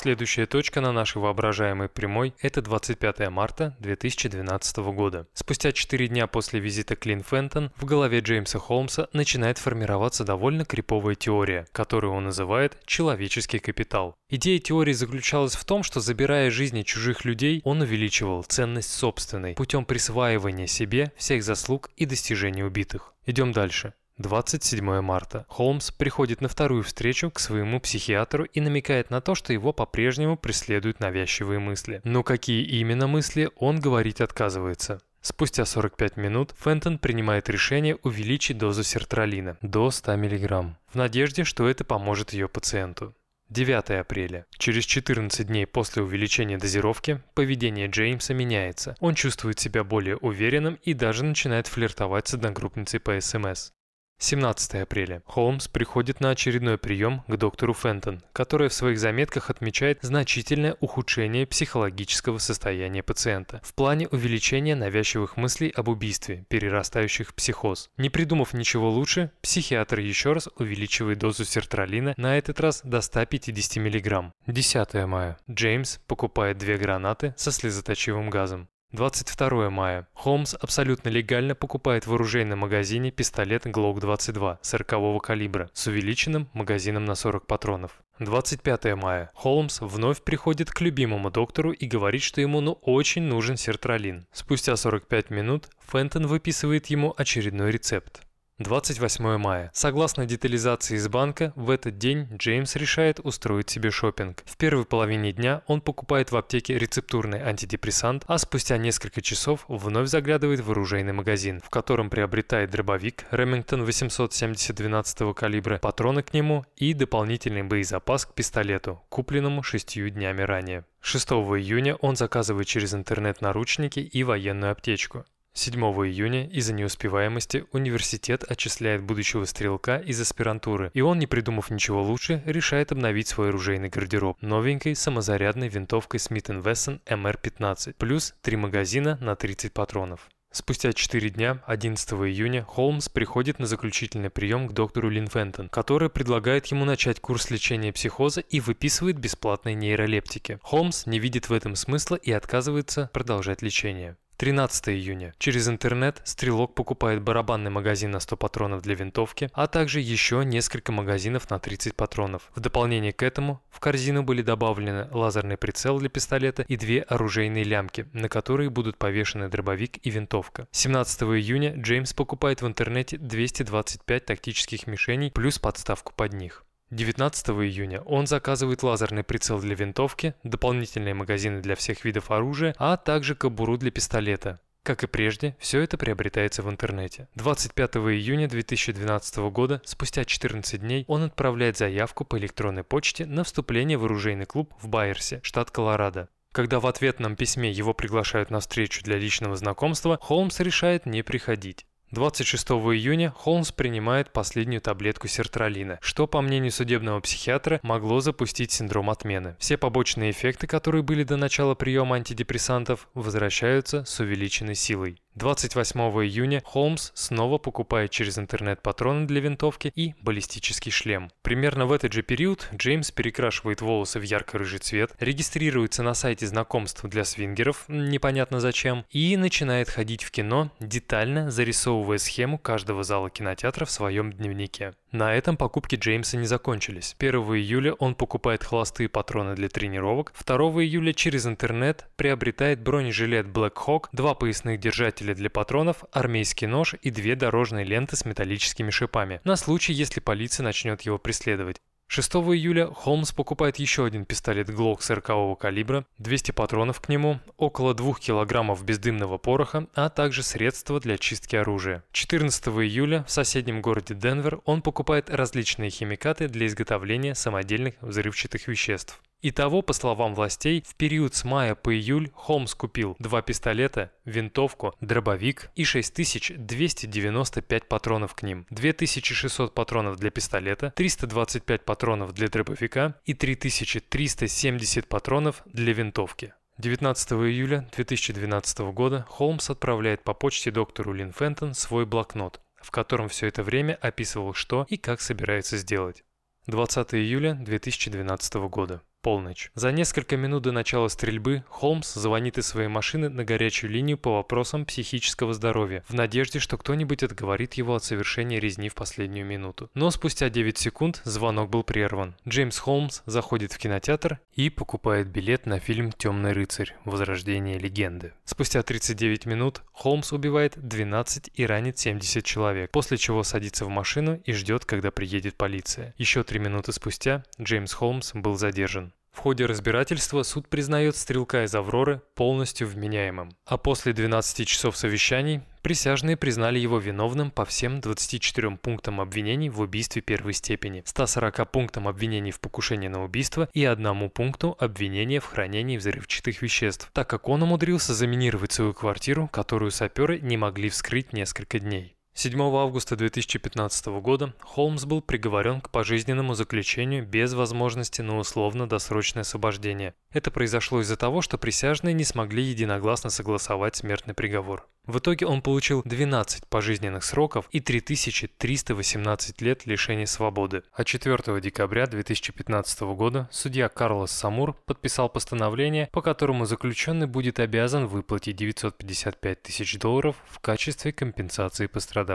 Следующая 0.00 0.46
точка 0.46 0.80
на 0.80 0.92
нашей 0.92 1.18
воображаемой 1.18 1.90
прямой– 1.90 2.32
это 2.40 2.62
25 2.62 3.28
марта 3.28 3.76
2012 3.80 4.78
года. 4.94 5.26
Спустя 5.34 5.72
4 5.72 6.08
дня 6.08 6.26
после 6.26 6.58
визита 6.58 6.96
Клин 6.96 7.22
Фентон 7.22 7.70
в 7.76 7.84
голове 7.84 8.20
Джеймса 8.20 8.58
Холмса 8.58 9.08
начинает 9.12 9.58
формироваться 9.58 10.24
довольно 10.24 10.64
криповая 10.64 11.16
теория, 11.16 11.66
которую 11.72 12.14
он 12.14 12.24
называет 12.24 12.78
«человеческий 12.86 13.58
капитал». 13.58 14.14
Идея 14.30 14.58
теории 14.58 14.94
заключалась 14.94 15.54
в 15.54 15.66
том, 15.66 15.82
что 15.82 16.00
забирая 16.00 16.50
жизни 16.50 16.80
чужих 16.80 17.26
людей, 17.26 17.60
он 17.64 17.82
увеличивал 17.82 18.42
ценность 18.44 18.92
собственной 18.92 19.52
путем 19.52 19.84
присваивания 19.84 20.66
себе 20.66 21.12
всех 21.18 21.42
заслуг 21.42 21.90
и 21.96 22.06
достижений 22.06 22.64
убитых. 22.64 23.12
Идем 23.26 23.52
дальше. 23.52 23.92
27 24.20 25.00
марта. 25.00 25.46
Холмс 25.48 25.90
приходит 25.90 26.42
на 26.42 26.48
вторую 26.48 26.82
встречу 26.82 27.30
к 27.30 27.40
своему 27.40 27.80
психиатру 27.80 28.44
и 28.44 28.60
намекает 28.60 29.10
на 29.10 29.22
то, 29.22 29.34
что 29.34 29.54
его 29.54 29.72
по-прежнему 29.72 30.36
преследуют 30.36 31.00
навязчивые 31.00 31.58
мысли. 31.58 32.02
Но 32.04 32.22
какие 32.22 32.62
именно 32.62 33.06
мысли, 33.06 33.50
он 33.56 33.80
говорить 33.80 34.20
отказывается. 34.20 35.00
Спустя 35.22 35.64
45 35.64 36.16
минут 36.18 36.54
Фентон 36.62 36.98
принимает 36.98 37.48
решение 37.48 37.96
увеличить 37.96 38.58
дозу 38.58 38.82
сертралина 38.82 39.56
до 39.62 39.90
100 39.90 40.16
мг, 40.16 40.76
в 40.92 40.94
надежде, 40.94 41.44
что 41.44 41.68
это 41.68 41.84
поможет 41.84 42.32
ее 42.34 42.48
пациенту. 42.48 43.14
9 43.48 43.90
апреля. 44.00 44.46
Через 44.58 44.84
14 44.84 45.46
дней 45.46 45.66
после 45.66 46.02
увеличения 46.02 46.56
дозировки 46.56 47.20
поведение 47.34 47.88
Джеймса 47.88 48.32
меняется. 48.32 48.96
Он 49.00 49.14
чувствует 49.14 49.58
себя 49.58 49.82
более 49.82 50.16
уверенным 50.18 50.78
и 50.84 50.94
даже 50.94 51.24
начинает 51.24 51.66
флиртовать 51.66 52.28
с 52.28 52.34
одногруппницей 52.34 53.00
по 53.00 53.20
СМС. 53.20 53.72
17 54.20 54.74
апреля. 54.74 55.22
Холмс 55.24 55.66
приходит 55.66 56.20
на 56.20 56.30
очередной 56.30 56.76
прием 56.76 57.22
к 57.26 57.36
доктору 57.36 57.72
Фентон, 57.72 58.22
которая 58.34 58.68
в 58.68 58.74
своих 58.74 58.98
заметках 58.98 59.48
отмечает 59.48 59.98
значительное 60.02 60.76
ухудшение 60.80 61.46
психологического 61.46 62.36
состояния 62.36 63.02
пациента 63.02 63.60
в 63.64 63.74
плане 63.74 64.08
увеличения 64.08 64.74
навязчивых 64.74 65.38
мыслей 65.38 65.70
об 65.70 65.88
убийстве, 65.88 66.44
перерастающих 66.48 67.30
в 67.30 67.34
психоз. 67.34 67.88
Не 67.96 68.10
придумав 68.10 68.52
ничего 68.52 68.90
лучше, 68.90 69.30
психиатр 69.40 70.00
еще 70.00 70.34
раз 70.34 70.50
увеличивает 70.56 71.18
дозу 71.18 71.46
сертралина, 71.46 72.12
на 72.18 72.36
этот 72.36 72.60
раз 72.60 72.82
до 72.84 73.00
150 73.00 73.76
мг. 73.76 74.32
10 74.46 74.94
мая. 75.06 75.38
Джеймс 75.50 75.98
покупает 76.06 76.58
две 76.58 76.76
гранаты 76.76 77.34
со 77.38 77.50
слезоточивым 77.50 78.28
газом. 78.28 78.68
22 78.92 79.70
мая. 79.70 80.08
Холмс 80.14 80.54
абсолютно 80.54 81.10
легально 81.10 81.54
покупает 81.54 82.08
в 82.08 82.14
оружейном 82.14 82.58
магазине 82.58 83.12
пистолет 83.12 83.64
Glock 83.66 84.00
22 84.00 84.58
40 84.62 85.22
калибра 85.22 85.70
с 85.72 85.86
увеличенным 85.86 86.48
магазином 86.54 87.04
на 87.04 87.14
40 87.14 87.46
патронов. 87.46 88.02
25 88.18 88.96
мая. 88.96 89.30
Холмс 89.34 89.80
вновь 89.80 90.22
приходит 90.22 90.72
к 90.72 90.80
любимому 90.80 91.30
доктору 91.30 91.70
и 91.70 91.86
говорит, 91.86 92.22
что 92.22 92.40
ему 92.40 92.60
ну 92.60 92.72
очень 92.82 93.22
нужен 93.22 93.56
сертралин. 93.56 94.26
Спустя 94.32 94.74
45 94.74 95.30
минут 95.30 95.68
Фентон 95.92 96.26
выписывает 96.26 96.86
ему 96.86 97.14
очередной 97.16 97.70
рецепт. 97.70 98.22
28 98.60 99.38
мая. 99.38 99.70
Согласно 99.72 100.26
детализации 100.26 100.96
из 100.96 101.08
банка, 101.08 101.54
в 101.56 101.70
этот 101.70 101.96
день 101.96 102.28
Джеймс 102.36 102.76
решает 102.76 103.18
устроить 103.18 103.70
себе 103.70 103.90
шопинг. 103.90 104.42
В 104.44 104.58
первой 104.58 104.84
половине 104.84 105.32
дня 105.32 105.62
он 105.66 105.80
покупает 105.80 106.30
в 106.30 106.36
аптеке 106.36 106.78
рецептурный 106.78 107.40
антидепрессант, 107.42 108.24
а 108.26 108.36
спустя 108.36 108.76
несколько 108.76 109.22
часов 109.22 109.64
вновь 109.66 110.08
заглядывает 110.08 110.60
в 110.60 110.70
оружейный 110.70 111.14
магазин, 111.14 111.62
в 111.64 111.70
котором 111.70 112.10
приобретает 112.10 112.70
дробовик 112.70 113.24
Remington 113.30 113.82
870 113.84 114.76
12 114.76 115.34
калибра, 115.34 115.78
патроны 115.78 116.22
к 116.22 116.34
нему 116.34 116.66
и 116.76 116.92
дополнительный 116.92 117.62
боезапас 117.62 118.26
к 118.26 118.34
пистолету, 118.34 119.02
купленному 119.08 119.62
шестью 119.62 120.10
днями 120.10 120.42
ранее. 120.42 120.84
6 121.00 121.30
июня 121.30 121.94
он 121.96 122.14
заказывает 122.14 122.66
через 122.66 122.92
интернет 122.92 123.40
наручники 123.40 124.00
и 124.00 124.22
военную 124.22 124.72
аптечку. 124.72 125.24
7 125.52 125.74
июня 125.74 126.48
из-за 126.48 126.72
неуспеваемости 126.72 127.66
университет 127.72 128.44
отчисляет 128.48 129.02
будущего 129.02 129.44
стрелка 129.44 129.98
из 129.98 130.20
аспирантуры, 130.20 130.90
и 130.94 131.00
он, 131.00 131.18
не 131.18 131.26
придумав 131.26 131.70
ничего 131.70 132.02
лучше, 132.02 132.42
решает 132.46 132.92
обновить 132.92 133.28
свой 133.28 133.48
оружейный 133.48 133.88
гардероб 133.88 134.40
новенькой 134.40 134.94
самозарядной 134.94 135.68
винтовкой 135.68 136.18
Smith 136.18 136.62
Wesson 136.62 137.00
MR-15, 137.04 137.94
плюс 137.98 138.34
3 138.42 138.56
магазина 138.56 139.18
на 139.20 139.34
30 139.34 139.72
патронов. 139.72 140.28
Спустя 140.52 140.92
4 140.92 141.30
дня, 141.30 141.62
11 141.66 142.10
июня, 142.12 142.64
Холмс 142.64 143.08
приходит 143.08 143.60
на 143.60 143.66
заключительный 143.66 144.30
прием 144.30 144.66
к 144.66 144.72
доктору 144.72 145.08
Линфентон, 145.08 145.68
который 145.68 146.10
предлагает 146.10 146.66
ему 146.66 146.84
начать 146.84 147.20
курс 147.20 147.50
лечения 147.50 147.92
психоза 147.92 148.40
и 148.40 148.58
выписывает 148.58 149.18
бесплатные 149.18 149.76
нейролептики. 149.76 150.58
Холмс 150.62 151.06
не 151.06 151.20
видит 151.20 151.48
в 151.48 151.52
этом 151.52 151.76
смысла 151.76 152.16
и 152.16 152.32
отказывается 152.32 153.10
продолжать 153.12 153.62
лечение. 153.62 154.16
13 154.40 154.88
июня. 154.88 155.34
Через 155.36 155.68
интернет 155.68 156.22
стрелок 156.24 156.74
покупает 156.74 157.20
барабанный 157.20 157.70
магазин 157.70 158.10
на 158.10 158.20
100 158.20 158.38
патронов 158.38 158.80
для 158.80 158.94
винтовки, 158.94 159.50
а 159.52 159.66
также 159.66 160.00
еще 160.00 160.46
несколько 160.46 160.92
магазинов 160.92 161.50
на 161.50 161.58
30 161.58 161.94
патронов. 161.94 162.50
В 162.54 162.60
дополнение 162.60 163.12
к 163.12 163.22
этому 163.22 163.60
в 163.68 163.80
корзину 163.80 164.22
были 164.22 164.40
добавлены 164.40 165.08
лазерный 165.10 165.58
прицел 165.58 165.98
для 165.98 166.08
пистолета 166.08 166.62
и 166.62 166.78
две 166.78 167.02
оружейные 167.02 167.64
лямки, 167.64 168.06
на 168.14 168.30
которые 168.30 168.70
будут 168.70 168.96
повешены 168.96 169.50
дробовик 169.50 169.98
и 170.06 170.08
винтовка. 170.08 170.66
17 170.70 171.20
июня 171.24 171.74
Джеймс 171.76 172.14
покупает 172.14 172.62
в 172.62 172.66
интернете 172.66 173.18
225 173.18 174.24
тактических 174.24 174.86
мишеней 174.86 175.30
плюс 175.30 175.58
подставку 175.58 176.14
под 176.16 176.32
них. 176.32 176.64
19 176.90 177.50
июня 177.50 178.00
он 178.00 178.26
заказывает 178.26 178.82
лазерный 178.82 179.22
прицел 179.22 179.60
для 179.60 179.76
винтовки, 179.76 180.34
дополнительные 180.42 181.14
магазины 181.14 181.60
для 181.60 181.76
всех 181.76 182.04
видов 182.04 182.32
оружия, 182.32 182.74
а 182.78 182.96
также 182.96 183.36
кобуру 183.36 183.76
для 183.76 183.92
пистолета. 183.92 184.58
Как 184.82 185.04
и 185.04 185.06
прежде, 185.06 185.56
все 185.60 185.80
это 185.80 185.98
приобретается 185.98 186.62
в 186.62 186.70
интернете. 186.70 187.28
25 187.36 187.96
июня 187.96 188.48
2012 188.48 189.36
года, 189.50 189.82
спустя 189.84 190.24
14 190.24 190.80
дней, 190.80 191.04
он 191.06 191.22
отправляет 191.22 191.76
заявку 191.76 192.24
по 192.24 192.38
электронной 192.38 192.82
почте 192.82 193.26
на 193.26 193.44
вступление 193.44 193.98
в 193.98 194.06
оружейный 194.06 194.46
клуб 194.46 194.74
в 194.80 194.88
Байерсе, 194.88 195.40
штат 195.42 195.70
Колорадо. 195.70 196.28
Когда 196.52 196.80
в 196.80 196.86
ответном 196.86 197.36
письме 197.36 197.70
его 197.70 197.94
приглашают 197.94 198.50
на 198.50 198.58
встречу 198.58 199.04
для 199.04 199.16
личного 199.16 199.54
знакомства, 199.54 200.18
Холмс 200.20 200.58
решает 200.58 201.06
не 201.06 201.22
приходить. 201.22 201.86
26 202.10 202.70
июня 202.70 203.30
Холмс 203.30 203.70
принимает 203.70 204.32
последнюю 204.32 204.80
таблетку 204.80 205.28
сертралина, 205.28 205.98
что, 206.02 206.26
по 206.26 206.40
мнению 206.40 206.72
судебного 206.72 207.20
психиатра, 207.20 207.78
могло 207.84 208.20
запустить 208.20 208.72
синдром 208.72 209.10
отмены. 209.10 209.54
Все 209.60 209.76
побочные 209.76 210.32
эффекты, 210.32 210.66
которые 210.66 211.04
были 211.04 211.22
до 211.22 211.36
начала 211.36 211.76
приема 211.76 212.16
антидепрессантов, 212.16 213.08
возвращаются 213.14 214.04
с 214.04 214.18
увеличенной 214.18 214.74
силой. 214.74 215.20
28 215.36 216.00
июня 216.24 216.60
Холмс 216.64 217.12
снова 217.14 217.58
покупает 217.58 218.10
через 218.10 218.38
интернет 218.38 218.82
патроны 218.82 219.26
для 219.26 219.40
винтовки 219.40 219.92
и 219.94 220.14
баллистический 220.20 220.90
шлем. 220.90 221.30
Примерно 221.42 221.86
в 221.86 221.92
этот 221.92 222.12
же 222.12 222.22
период 222.22 222.68
Джеймс 222.74 223.10
перекрашивает 223.10 223.80
волосы 223.80 224.18
в 224.18 224.22
ярко-рыжий 224.22 224.80
цвет, 224.80 225.12
регистрируется 225.20 226.02
на 226.02 226.14
сайте 226.14 226.46
знакомств 226.46 227.04
для 227.04 227.24
свингеров, 227.24 227.84
непонятно 227.88 228.58
зачем, 228.58 229.06
и 229.10 229.36
начинает 229.36 229.88
ходить 229.88 230.24
в 230.24 230.30
кино, 230.30 230.72
детально 230.80 231.50
зарисовывая 231.50 232.18
схему 232.18 232.58
каждого 232.58 233.04
зала 233.04 233.30
кинотеатра 233.30 233.84
в 233.84 233.90
своем 233.90 234.32
дневнике. 234.32 234.94
На 235.12 235.34
этом 235.34 235.56
покупки 235.56 235.96
Джеймса 235.96 236.36
не 236.36 236.46
закончились. 236.46 237.16
1 237.18 237.34
июля 237.34 237.94
он 237.94 238.14
покупает 238.14 238.62
холостые 238.62 239.08
патроны 239.08 239.56
для 239.56 239.68
тренировок, 239.68 240.32
2 240.46 240.56
июля 240.84 241.12
через 241.12 241.46
интернет 241.46 242.08
приобретает 242.14 242.80
бронежилет 242.80 243.46
Black 243.46 243.74
Hawk, 243.74 244.04
два 244.12 244.34
поясных 244.34 244.78
держателя 244.78 245.34
для 245.34 245.50
патронов, 245.50 246.04
армейский 246.12 246.68
нож 246.68 246.94
и 247.02 247.10
две 247.10 247.34
дорожные 247.34 247.84
ленты 247.84 248.14
с 248.14 248.24
металлическими 248.24 248.90
шипами, 248.90 249.40
на 249.42 249.56
случай, 249.56 249.92
если 249.92 250.20
полиция 250.20 250.62
начнет 250.62 251.02
его 251.02 251.18
преследовать. 251.18 251.80
6 252.12 252.28
июля 252.34 252.88
Холмс 252.88 253.30
покупает 253.30 253.76
еще 253.76 254.04
один 254.04 254.24
пистолет 254.24 254.68
Glock 254.68 255.00
40 255.00 255.56
калибра, 255.56 256.04
200 256.18 256.50
патронов 256.50 257.00
к 257.00 257.08
нему, 257.08 257.38
около 257.56 257.94
2 257.94 258.14
килограммов 258.14 258.84
бездымного 258.84 259.38
пороха, 259.38 259.86
а 259.94 260.08
также 260.08 260.42
средства 260.42 260.98
для 260.98 261.18
чистки 261.18 261.54
оружия. 261.54 262.02
14 262.10 262.66
июля 262.66 263.22
в 263.28 263.30
соседнем 263.30 263.80
городе 263.80 264.16
Денвер 264.16 264.58
он 264.64 264.82
покупает 264.82 265.30
различные 265.30 265.90
химикаты 265.90 266.48
для 266.48 266.66
изготовления 266.66 267.36
самодельных 267.36 267.94
взрывчатых 268.00 268.66
веществ. 268.66 269.22
Итого, 269.42 269.80
по 269.80 269.94
словам 269.94 270.34
властей, 270.34 270.84
в 270.86 270.94
период 270.96 271.34
с 271.34 271.44
мая 271.44 271.74
по 271.74 271.94
июль 271.94 272.30
Холмс 272.34 272.74
купил 272.74 273.16
два 273.18 273.40
пистолета, 273.40 274.12
винтовку, 274.26 274.94
дробовик 275.00 275.70
и 275.76 275.84
6295 275.84 277.88
патронов 277.88 278.34
к 278.34 278.42
ним, 278.42 278.66
2600 278.68 279.74
патронов 279.74 280.18
для 280.18 280.30
пистолета, 280.30 280.92
325 280.94 281.86
патронов 281.86 282.34
для 282.34 282.48
дробовика 282.48 283.14
и 283.24 283.32
3370 283.32 285.08
патронов 285.08 285.62
для 285.64 285.94
винтовки. 285.94 286.52
19 286.76 287.32
июля 287.32 287.88
2012 287.96 288.78
года 288.92 289.24
Холмс 289.28 289.70
отправляет 289.70 290.22
по 290.22 290.34
почте 290.34 290.70
доктору 290.70 291.14
Лин 291.14 291.32
Фентон 291.32 291.72
свой 291.72 292.04
блокнот, 292.04 292.60
в 292.80 292.90
котором 292.90 293.30
все 293.30 293.46
это 293.46 293.62
время 293.62 293.98
описывал, 294.02 294.52
что 294.52 294.84
и 294.90 294.98
как 294.98 295.22
собирается 295.22 295.78
сделать. 295.78 296.24
20 296.66 297.14
июля 297.14 297.54
2012 297.54 298.54
года. 298.68 299.00
Полночь. 299.22 299.70
За 299.74 299.92
несколько 299.92 300.38
минут 300.38 300.62
до 300.62 300.72
начала 300.72 301.08
стрельбы 301.08 301.62
Холмс 301.68 302.14
звонит 302.14 302.56
из 302.56 302.66
своей 302.66 302.88
машины 302.88 303.28
на 303.28 303.44
горячую 303.44 303.90
линию 303.90 304.16
по 304.16 304.36
вопросам 304.36 304.86
психического 304.86 305.52
здоровья, 305.52 306.02
в 306.08 306.14
надежде, 306.14 306.58
что 306.58 306.78
кто-нибудь 306.78 307.22
отговорит 307.22 307.74
его 307.74 307.96
от 307.96 308.02
совершения 308.02 308.58
резни 308.58 308.88
в 308.88 308.94
последнюю 308.94 309.44
минуту. 309.44 309.90
Но 309.92 310.10
спустя 310.10 310.48
9 310.48 310.78
секунд 310.78 311.20
звонок 311.24 311.68
был 311.68 311.82
прерван. 311.82 312.34
Джеймс 312.48 312.78
Холмс 312.78 313.20
заходит 313.26 313.74
в 313.74 313.78
кинотеатр 313.78 314.40
и 314.54 314.70
покупает 314.70 315.28
билет 315.28 315.66
на 315.66 315.80
фильм 315.80 316.12
«Темный 316.12 316.52
рыцарь. 316.52 316.96
Возрождение 317.04 317.78
легенды». 317.78 318.32
Спустя 318.46 318.82
39 318.82 319.44
минут 319.44 319.82
Холмс 319.92 320.32
убивает 320.32 320.72
12 320.76 321.50
и 321.52 321.66
ранит 321.66 321.98
70 321.98 322.42
человек, 322.42 322.90
после 322.90 323.18
чего 323.18 323.42
садится 323.42 323.84
в 323.84 323.90
машину 323.90 324.40
и 324.46 324.52
ждет, 324.54 324.86
когда 324.86 325.10
приедет 325.10 325.56
полиция. 325.56 326.14
Еще 326.16 326.42
3 326.42 326.58
минуты 326.58 326.92
спустя 326.92 327.44
Джеймс 327.60 327.92
Холмс 327.92 328.32
был 328.32 328.56
задержан. 328.56 329.09
В 329.32 329.38
ходе 329.38 329.66
разбирательства 329.66 330.42
суд 330.42 330.68
признает 330.68 331.16
стрелка 331.16 331.64
из 331.64 331.74
«Авроры» 331.74 332.20
полностью 332.34 332.88
вменяемым. 332.88 333.52
А 333.64 333.78
после 333.78 334.12
12 334.12 334.66
часов 334.66 334.96
совещаний 334.96 335.62
присяжные 335.82 336.36
признали 336.36 336.78
его 336.78 336.98
виновным 336.98 337.50
по 337.50 337.64
всем 337.64 338.00
24 338.00 338.76
пунктам 338.76 339.20
обвинений 339.20 339.70
в 339.70 339.80
убийстве 339.80 340.20
первой 340.20 340.52
степени, 340.52 341.02
140 341.06 341.70
пунктам 341.70 342.08
обвинений 342.08 342.50
в 342.50 342.60
покушении 342.60 343.08
на 343.08 343.24
убийство 343.24 343.68
и 343.72 343.84
одному 343.84 344.28
пункту 344.28 344.76
обвинения 344.78 345.40
в 345.40 345.46
хранении 345.46 345.96
взрывчатых 345.96 346.60
веществ, 346.60 347.08
так 347.12 347.30
как 347.30 347.48
он 347.48 347.62
умудрился 347.62 348.14
заминировать 348.14 348.72
свою 348.72 348.92
квартиру, 348.92 349.48
которую 349.52 349.90
саперы 349.90 350.40
не 350.40 350.56
могли 350.56 350.88
вскрыть 350.88 351.32
несколько 351.32 351.78
дней. 351.78 352.16
7 352.42 352.58
августа 352.74 353.16
2015 353.16 354.06
года 354.22 354.54
Холмс 354.60 355.04
был 355.04 355.20
приговорен 355.20 355.82
к 355.82 355.90
пожизненному 355.90 356.54
заключению 356.54 357.26
без 357.26 357.52
возможности 357.52 358.22
на 358.22 358.38
условно-досрочное 358.38 359.42
освобождение. 359.42 360.14
Это 360.32 360.50
произошло 360.50 361.02
из-за 361.02 361.18
того, 361.18 361.42
что 361.42 361.58
присяжные 361.58 362.14
не 362.14 362.24
смогли 362.24 362.62
единогласно 362.62 363.28
согласовать 363.28 363.96
смертный 363.96 364.32
приговор. 364.32 364.88
В 365.06 365.18
итоге 365.18 365.46
он 365.46 365.60
получил 365.60 366.02
12 366.04 366.68
пожизненных 366.68 367.24
сроков 367.24 367.66
и 367.72 367.80
3318 367.80 369.60
лет 369.60 369.84
лишения 369.84 370.26
свободы. 370.26 370.82
А 370.92 371.04
4 371.04 371.60
декабря 371.60 372.06
2015 372.06 373.00
года 373.00 373.48
судья 373.50 373.88
Карлос 373.88 374.30
Самур 374.30 374.74
подписал 374.86 375.28
постановление, 375.28 376.08
по 376.12 376.22
которому 376.22 376.64
заключенный 376.64 377.26
будет 377.26 377.58
обязан 377.58 378.06
выплатить 378.06 378.56
955 378.56 379.62
тысяч 379.62 379.98
долларов 379.98 380.36
в 380.48 380.60
качестве 380.60 381.12
компенсации 381.12 381.86
пострадавшим. 381.86 382.29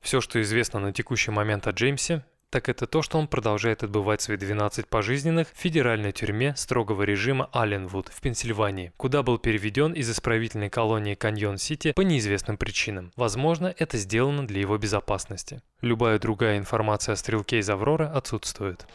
Все, 0.00 0.20
что 0.20 0.40
известно 0.40 0.80
на 0.80 0.92
текущий 0.92 1.30
момент 1.30 1.66
о 1.66 1.70
Джеймсе, 1.70 2.24
так 2.50 2.68
это 2.68 2.86
то, 2.86 3.02
что 3.02 3.18
он 3.18 3.26
продолжает 3.26 3.82
отбывать 3.82 4.22
свои 4.22 4.36
12 4.36 4.86
пожизненных 4.86 5.48
в 5.52 5.58
федеральной 5.58 6.12
тюрьме 6.12 6.54
строгого 6.56 7.02
режима 7.02 7.50
Алленвуд 7.52 8.08
в 8.08 8.20
Пенсильвании, 8.20 8.92
куда 8.96 9.22
был 9.22 9.38
переведен 9.38 9.92
из 9.92 10.10
исправительной 10.10 10.70
колонии 10.70 11.14
Каньон-Сити 11.14 11.92
по 11.92 12.02
неизвестным 12.02 12.56
причинам. 12.56 13.12
Возможно, 13.16 13.74
это 13.76 13.98
сделано 13.98 14.46
для 14.46 14.60
его 14.60 14.78
безопасности. 14.78 15.60
Любая 15.80 16.18
другая 16.18 16.58
информация 16.58 17.14
о 17.14 17.16
стрелке 17.16 17.58
из 17.58 17.68
Авроры 17.68 18.06
отсутствует. 18.06 18.86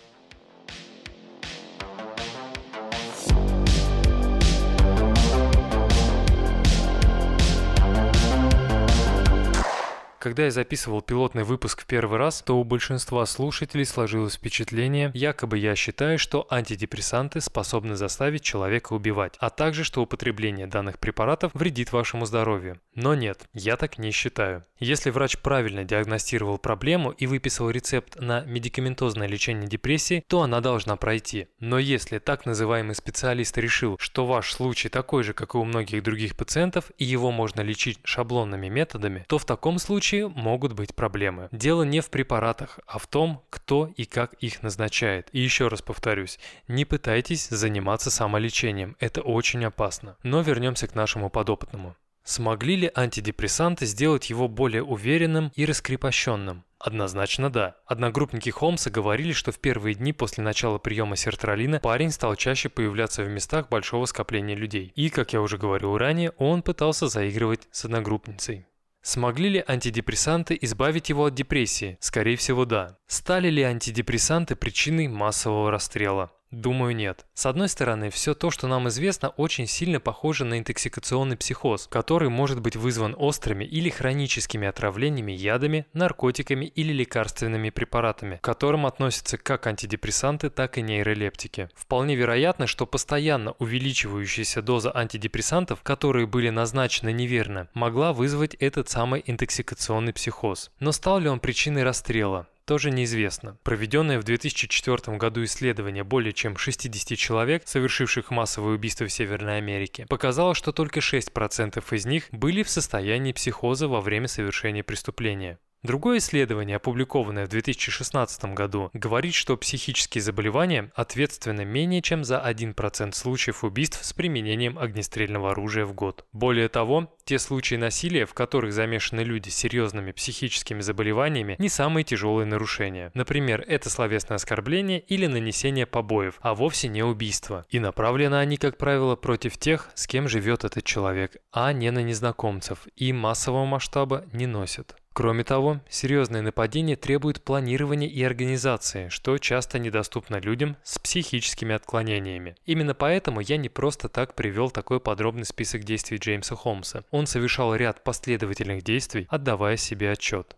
Когда 10.21 10.43
я 10.43 10.51
записывал 10.51 11.01
пилотный 11.01 11.41
выпуск 11.41 11.81
в 11.81 11.87
первый 11.87 12.19
раз, 12.19 12.43
то 12.43 12.59
у 12.59 12.63
большинства 12.63 13.25
слушателей 13.25 13.85
сложилось 13.85 14.35
впечатление, 14.35 15.09
якобы 15.15 15.57
я 15.57 15.75
считаю, 15.75 16.19
что 16.19 16.45
антидепрессанты 16.51 17.41
способны 17.41 17.95
заставить 17.95 18.43
человека 18.43 18.93
убивать, 18.93 19.33
а 19.39 19.49
также 19.49 19.83
что 19.83 20.03
употребление 20.03 20.67
данных 20.67 20.99
препаратов 20.99 21.51
вредит 21.55 21.91
вашему 21.91 22.27
здоровью. 22.27 22.79
Но 22.93 23.15
нет, 23.15 23.49
я 23.53 23.77
так 23.77 23.97
не 23.97 24.11
считаю. 24.11 24.63
Если 24.77 25.09
врач 25.09 25.39
правильно 25.39 25.83
диагностировал 25.85 26.59
проблему 26.59 27.11
и 27.11 27.25
выписал 27.25 27.71
рецепт 27.71 28.19
на 28.19 28.41
медикаментозное 28.41 29.27
лечение 29.27 29.67
депрессии, 29.67 30.23
то 30.27 30.41
она 30.41 30.61
должна 30.61 30.97
пройти. 30.97 31.47
Но 31.59 31.79
если 31.79 32.19
так 32.19 32.45
называемый 32.45 32.93
специалист 32.93 33.57
решил, 33.57 33.97
что 33.99 34.27
ваш 34.27 34.51
случай 34.51 34.89
такой 34.89 35.23
же, 35.23 35.33
как 35.33 35.55
и 35.55 35.57
у 35.57 35.63
многих 35.63 36.03
других 36.03 36.35
пациентов, 36.35 36.91
и 36.99 37.05
его 37.05 37.31
можно 37.31 37.61
лечить 37.61 37.99
шаблонными 38.03 38.67
методами, 38.67 39.25
то 39.27 39.39
в 39.39 39.45
таком 39.45 39.79
случае 39.79 40.10
случае 40.11 40.27
могут 40.29 40.73
быть 40.73 40.93
проблемы. 40.93 41.47
Дело 41.51 41.83
не 41.83 42.01
в 42.01 42.09
препаратах, 42.09 42.79
а 42.85 42.97
в 42.97 43.07
том, 43.07 43.43
кто 43.49 43.89
и 43.95 44.05
как 44.05 44.33
их 44.33 44.61
назначает. 44.61 45.29
И 45.31 45.39
еще 45.39 45.69
раз 45.69 45.81
повторюсь, 45.81 46.39
не 46.67 46.85
пытайтесь 46.85 47.47
заниматься 47.47 48.11
самолечением, 48.11 48.97
это 48.99 49.21
очень 49.21 49.63
опасно. 49.65 50.17
Но 50.23 50.41
вернемся 50.41 50.87
к 50.87 50.95
нашему 50.95 51.29
подопытному. 51.29 51.95
Смогли 52.23 52.75
ли 52.75 52.91
антидепрессанты 52.93 53.85
сделать 53.85 54.29
его 54.29 54.47
более 54.47 54.83
уверенным 54.83 55.51
и 55.55 55.65
раскрепощенным? 55.65 56.63
Однозначно 56.77 57.49
да. 57.49 57.75
Одногруппники 57.85 58.49
Холмса 58.49 58.89
говорили, 58.89 59.33
что 59.33 59.51
в 59.51 59.59
первые 59.59 59.95
дни 59.95 60.13
после 60.13 60.43
начала 60.43 60.77
приема 60.77 61.15
сертралина 61.15 61.79
парень 61.79 62.11
стал 62.11 62.35
чаще 62.35 62.69
появляться 62.69 63.23
в 63.23 63.29
местах 63.29 63.69
большого 63.69 64.05
скопления 64.05 64.55
людей. 64.55 64.91
И, 64.95 65.09
как 65.09 65.33
я 65.33 65.41
уже 65.41 65.57
говорил 65.57 65.97
ранее, 65.97 66.31
он 66.37 66.61
пытался 66.61 67.07
заигрывать 67.07 67.67
с 67.71 67.85
одногруппницей. 67.85 68.65
Смогли 69.01 69.49
ли 69.49 69.63
антидепрессанты 69.67 70.57
избавить 70.61 71.09
его 71.09 71.25
от 71.25 71.33
депрессии? 71.33 71.97
Скорее 71.99 72.37
всего, 72.37 72.65
да. 72.65 72.97
Стали 73.07 73.49
ли 73.49 73.63
антидепрессанты 73.63 74.55
причиной 74.55 75.07
массового 75.07 75.71
расстрела? 75.71 76.31
Думаю, 76.51 76.93
нет. 76.93 77.25
С 77.33 77.45
одной 77.45 77.69
стороны, 77.69 78.09
все 78.09 78.33
то, 78.33 78.51
что 78.51 78.67
нам 78.67 78.89
известно, 78.89 79.29
очень 79.29 79.67
сильно 79.67 80.01
похоже 80.01 80.43
на 80.43 80.59
интоксикационный 80.59 81.37
психоз, 81.37 81.87
который 81.87 82.27
может 82.27 82.59
быть 82.59 82.75
вызван 82.75 83.15
острыми 83.17 83.63
или 83.63 83.89
хроническими 83.89 84.67
отравлениями 84.67 85.31
ядами, 85.31 85.85
наркотиками 85.93 86.65
или 86.65 86.91
лекарственными 86.91 87.69
препаратами, 87.69 88.35
к 88.35 88.41
которым 88.41 88.85
относятся 88.85 89.37
как 89.37 89.65
антидепрессанты, 89.65 90.49
так 90.49 90.77
и 90.77 90.81
нейролептики. 90.81 91.69
Вполне 91.73 92.15
вероятно, 92.15 92.67
что 92.67 92.85
постоянно 92.85 93.53
увеличивающаяся 93.53 94.61
доза 94.61 94.91
антидепрессантов, 94.93 95.81
которые 95.83 96.27
были 96.27 96.49
назначены 96.49 97.13
неверно, 97.13 97.69
могла 97.73 98.11
вызвать 98.11 98.55
этот 98.55 98.89
самый 98.89 99.23
интоксикационный 99.25 100.11
психоз. 100.11 100.71
Но 100.81 100.91
стал 100.91 101.19
ли 101.19 101.29
он 101.29 101.39
причиной 101.39 101.83
расстрела? 101.83 102.47
Тоже 102.71 102.89
неизвестно. 102.89 103.57
Проведенное 103.63 104.17
в 104.17 104.23
2004 104.23 105.17
году 105.17 105.43
исследование 105.43 106.05
более 106.05 106.31
чем 106.31 106.55
60 106.55 107.17
человек, 107.17 107.63
совершивших 107.65 108.31
массовые 108.31 108.75
убийства 108.75 109.07
в 109.07 109.11
Северной 109.11 109.57
Америке, 109.57 110.05
показало, 110.07 110.55
что 110.55 110.71
только 110.71 111.01
6% 111.01 111.83
из 111.93 112.05
них 112.05 112.29
были 112.31 112.63
в 112.63 112.69
состоянии 112.69 113.33
психоза 113.33 113.89
во 113.89 113.99
время 113.99 114.29
совершения 114.29 114.83
преступления. 114.83 115.59
Другое 115.83 116.19
исследование, 116.19 116.75
опубликованное 116.75 117.47
в 117.47 117.49
2016 117.49 118.45
году, 118.53 118.91
говорит, 118.93 119.33
что 119.33 119.57
психические 119.57 120.21
заболевания 120.21 120.91
ответственны 120.93 121.65
менее 121.65 122.03
чем 122.03 122.23
за 122.23 122.37
1% 122.37 123.13
случаев 123.13 123.63
убийств 123.63 124.05
с 124.05 124.13
применением 124.13 124.77
огнестрельного 124.77 125.51
оружия 125.51 125.85
в 125.85 125.93
год. 125.93 126.23
Более 126.33 126.69
того, 126.69 127.11
те 127.23 127.39
случаи 127.39 127.75
насилия, 127.75 128.27
в 128.27 128.35
которых 128.35 128.73
замешаны 128.73 129.21
люди 129.21 129.49
с 129.49 129.55
серьезными 129.55 130.11
психическими 130.11 130.81
заболеваниями, 130.81 131.55
не 131.57 131.69
самые 131.69 132.03
тяжелые 132.03 132.45
нарушения. 132.45 133.09
Например, 133.15 133.65
это 133.67 133.89
словесное 133.89 134.35
оскорбление 134.35 134.99
или 134.99 135.25
нанесение 135.25 135.87
побоев, 135.87 136.37
а 136.41 136.53
вовсе 136.53 136.89
не 136.89 137.01
убийство. 137.01 137.65
И 137.71 137.79
направлены 137.79 138.35
они, 138.35 138.57
как 138.57 138.77
правило, 138.77 139.15
против 139.15 139.57
тех, 139.57 139.89
с 139.95 140.05
кем 140.05 140.27
живет 140.27 140.63
этот 140.63 140.83
человек, 140.83 141.37
а 141.51 141.73
не 141.73 141.89
на 141.89 142.03
незнакомцев, 142.03 142.87
и 142.95 143.11
массового 143.13 143.65
масштаба 143.65 144.25
не 144.31 144.45
носят. 144.45 144.95
Кроме 145.13 145.43
того, 145.43 145.81
серьезные 145.89 146.41
нападения 146.41 146.95
требуют 146.95 147.43
планирования 147.43 148.07
и 148.07 148.23
организации, 148.23 149.09
что 149.09 149.37
часто 149.37 149.77
недоступно 149.77 150.39
людям 150.39 150.77
с 150.83 150.99
психическими 150.99 151.75
отклонениями. 151.75 152.55
Именно 152.65 152.93
поэтому 152.93 153.41
я 153.41 153.57
не 153.57 153.67
просто 153.67 154.07
так 154.07 154.35
привел 154.35 154.71
такой 154.71 155.01
подробный 155.01 155.45
список 155.45 155.83
действий 155.83 156.17
Джеймса 156.17 156.55
Холмса. 156.55 157.03
Он 157.11 157.27
совершал 157.27 157.75
ряд 157.75 158.05
последовательных 158.05 158.83
действий, 158.83 159.27
отдавая 159.29 159.75
себе 159.75 160.11
отчет. 160.11 160.55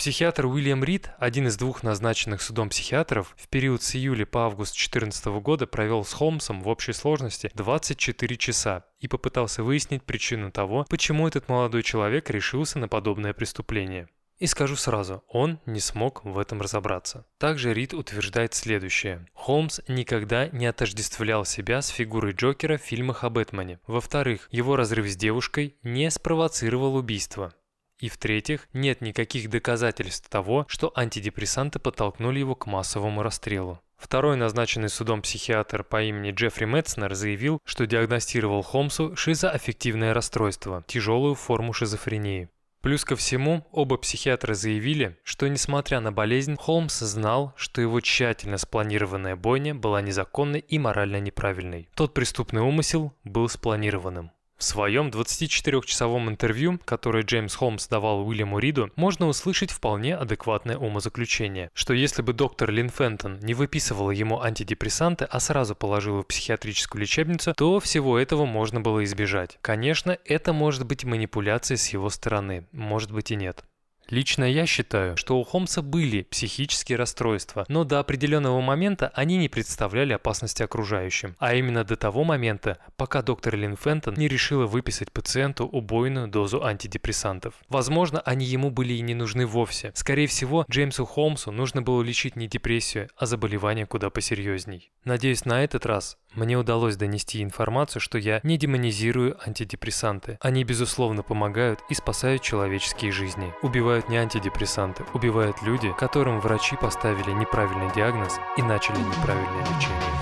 Психиатр 0.00 0.46
Уильям 0.46 0.82
Рид, 0.82 1.10
один 1.18 1.46
из 1.46 1.58
двух 1.58 1.82
назначенных 1.82 2.40
судом 2.40 2.70
психиатров, 2.70 3.36
в 3.36 3.48
период 3.48 3.82
с 3.82 3.94
июля 3.94 4.24
по 4.24 4.46
август 4.46 4.72
2014 4.72 5.26
года 5.42 5.66
провел 5.66 6.06
с 6.06 6.14
Холмсом 6.14 6.62
в 6.62 6.68
общей 6.68 6.94
сложности 6.94 7.50
24 7.52 8.36
часа 8.38 8.86
и 8.98 9.08
попытался 9.08 9.62
выяснить 9.62 10.02
причину 10.02 10.50
того, 10.50 10.86
почему 10.88 11.28
этот 11.28 11.50
молодой 11.50 11.82
человек 11.82 12.30
решился 12.30 12.78
на 12.78 12.88
подобное 12.88 13.34
преступление. 13.34 14.08
И 14.38 14.46
скажу 14.46 14.74
сразу, 14.74 15.22
он 15.28 15.60
не 15.66 15.80
смог 15.80 16.24
в 16.24 16.38
этом 16.38 16.62
разобраться. 16.62 17.26
Также 17.36 17.74
Рид 17.74 17.92
утверждает 17.92 18.54
следующее. 18.54 19.26
Холмс 19.34 19.80
никогда 19.86 20.48
не 20.48 20.64
отождествлял 20.64 21.44
себя 21.44 21.82
с 21.82 21.88
фигурой 21.88 22.32
Джокера 22.32 22.78
в 22.78 22.82
фильмах 22.82 23.22
о 23.22 23.28
Бэтмене. 23.28 23.80
Во-вторых, 23.86 24.48
его 24.50 24.76
разрыв 24.76 25.10
с 25.10 25.16
девушкой 25.16 25.76
не 25.82 26.10
спровоцировал 26.10 26.96
убийство. 26.96 27.52
И 28.00 28.08
в-третьих, 28.08 28.68
нет 28.72 29.02
никаких 29.02 29.50
доказательств 29.50 30.28
того, 30.28 30.64
что 30.68 30.92
антидепрессанты 30.96 31.78
подтолкнули 31.78 32.38
его 32.38 32.54
к 32.54 32.66
массовому 32.66 33.22
расстрелу. 33.22 33.80
Второй 33.98 34.36
назначенный 34.36 34.88
судом 34.88 35.20
психиатр 35.20 35.84
по 35.84 36.02
имени 36.02 36.30
Джеффри 36.30 36.64
Метцнер 36.64 37.14
заявил, 37.14 37.60
что 37.66 37.86
диагностировал 37.86 38.62
Холмсу 38.62 39.14
шизоаффективное 39.14 40.14
расстройство, 40.14 40.82
тяжелую 40.86 41.34
форму 41.34 41.74
шизофрении. 41.74 42.48
Плюс 42.80 43.04
ко 43.04 43.14
всему, 43.14 43.66
оба 43.72 43.98
психиатра 43.98 44.54
заявили, 44.54 45.18
что 45.22 45.46
несмотря 45.48 46.00
на 46.00 46.12
болезнь, 46.12 46.56
Холмс 46.56 47.00
знал, 47.00 47.52
что 47.56 47.82
его 47.82 48.00
тщательно 48.00 48.56
спланированная 48.56 49.36
бойня 49.36 49.74
была 49.74 50.00
незаконной 50.00 50.60
и 50.60 50.78
морально 50.78 51.20
неправильной. 51.20 51.90
Тот 51.94 52.14
преступный 52.14 52.62
умысел 52.62 53.12
был 53.22 53.50
спланированным. 53.50 54.30
В 54.60 54.62
своем 54.62 55.08
24-часовом 55.08 56.28
интервью, 56.28 56.78
которое 56.84 57.22
Джеймс 57.22 57.54
Холмс 57.54 57.88
давал 57.88 58.28
Уильяму 58.28 58.58
Риду, 58.58 58.90
можно 58.94 59.26
услышать 59.26 59.70
вполне 59.70 60.14
адекватное 60.14 60.76
умозаключение, 60.76 61.70
что 61.72 61.94
если 61.94 62.20
бы 62.20 62.34
доктор 62.34 62.70
Лин 62.70 62.90
Фентон 62.90 63.38
не 63.40 63.54
выписывала 63.54 64.10
ему 64.10 64.42
антидепрессанты, 64.42 65.24
а 65.24 65.40
сразу 65.40 65.74
положила 65.74 66.22
в 66.22 66.26
психиатрическую 66.26 67.00
лечебницу, 67.00 67.54
то 67.54 67.80
всего 67.80 68.18
этого 68.18 68.44
можно 68.44 68.82
было 68.82 69.02
избежать. 69.04 69.58
Конечно, 69.62 70.18
это 70.26 70.52
может 70.52 70.84
быть 70.84 71.04
манипуляцией 71.04 71.78
с 71.78 71.88
его 71.88 72.10
стороны, 72.10 72.66
может 72.70 73.12
быть 73.12 73.30
и 73.30 73.36
нет. 73.36 73.64
Лично 74.10 74.42
я 74.42 74.66
считаю, 74.66 75.16
что 75.16 75.38
у 75.38 75.44
Холмса 75.44 75.82
были 75.82 76.22
психические 76.22 76.98
расстройства, 76.98 77.64
но 77.68 77.84
до 77.84 78.00
определенного 78.00 78.60
момента 78.60 79.12
они 79.14 79.36
не 79.36 79.48
представляли 79.48 80.12
опасности 80.12 80.64
окружающим. 80.64 81.36
А 81.38 81.54
именно 81.54 81.84
до 81.84 81.96
того 81.96 82.24
момента, 82.24 82.78
пока 82.96 83.22
доктор 83.22 83.54
Лин 83.54 83.76
Фентон 83.76 84.14
не 84.14 84.26
решила 84.26 84.66
выписать 84.66 85.12
пациенту 85.12 85.64
убойную 85.64 86.26
дозу 86.26 86.64
антидепрессантов. 86.64 87.54
Возможно, 87.68 88.20
они 88.22 88.46
ему 88.46 88.70
были 88.70 88.94
и 88.94 89.00
не 89.00 89.14
нужны 89.14 89.46
вовсе. 89.46 89.92
Скорее 89.94 90.26
всего, 90.26 90.64
Джеймсу 90.68 91.06
Холмсу 91.06 91.52
нужно 91.52 91.80
было 91.80 92.02
лечить 92.02 92.34
не 92.34 92.48
депрессию, 92.48 93.08
а 93.16 93.26
заболевание 93.26 93.86
куда 93.86 94.10
посерьезней. 94.10 94.90
Надеюсь, 95.04 95.44
на 95.44 95.62
этот 95.62 95.86
раз 95.86 96.18
мне 96.34 96.56
удалось 96.56 96.96
донести 96.96 97.42
информацию, 97.42 98.00
что 98.00 98.18
я 98.18 98.40
не 98.42 98.56
демонизирую 98.56 99.36
антидепрессанты. 99.44 100.38
Они, 100.40 100.62
безусловно, 100.62 101.22
помогают 101.22 101.80
и 101.88 101.94
спасают 101.94 102.42
человеческие 102.42 103.10
жизни. 103.10 103.52
Убивают 103.62 103.99
не 104.08 104.16
антидепрессанты, 104.16 105.04
убивают 105.12 105.62
люди, 105.62 105.92
которым 105.98 106.40
врачи 106.40 106.76
поставили 106.76 107.30
неправильный 107.32 107.92
диагноз 107.92 108.38
и 108.56 108.62
начали 108.62 108.98
неправильное 108.98 109.60
лечение. 109.60 110.19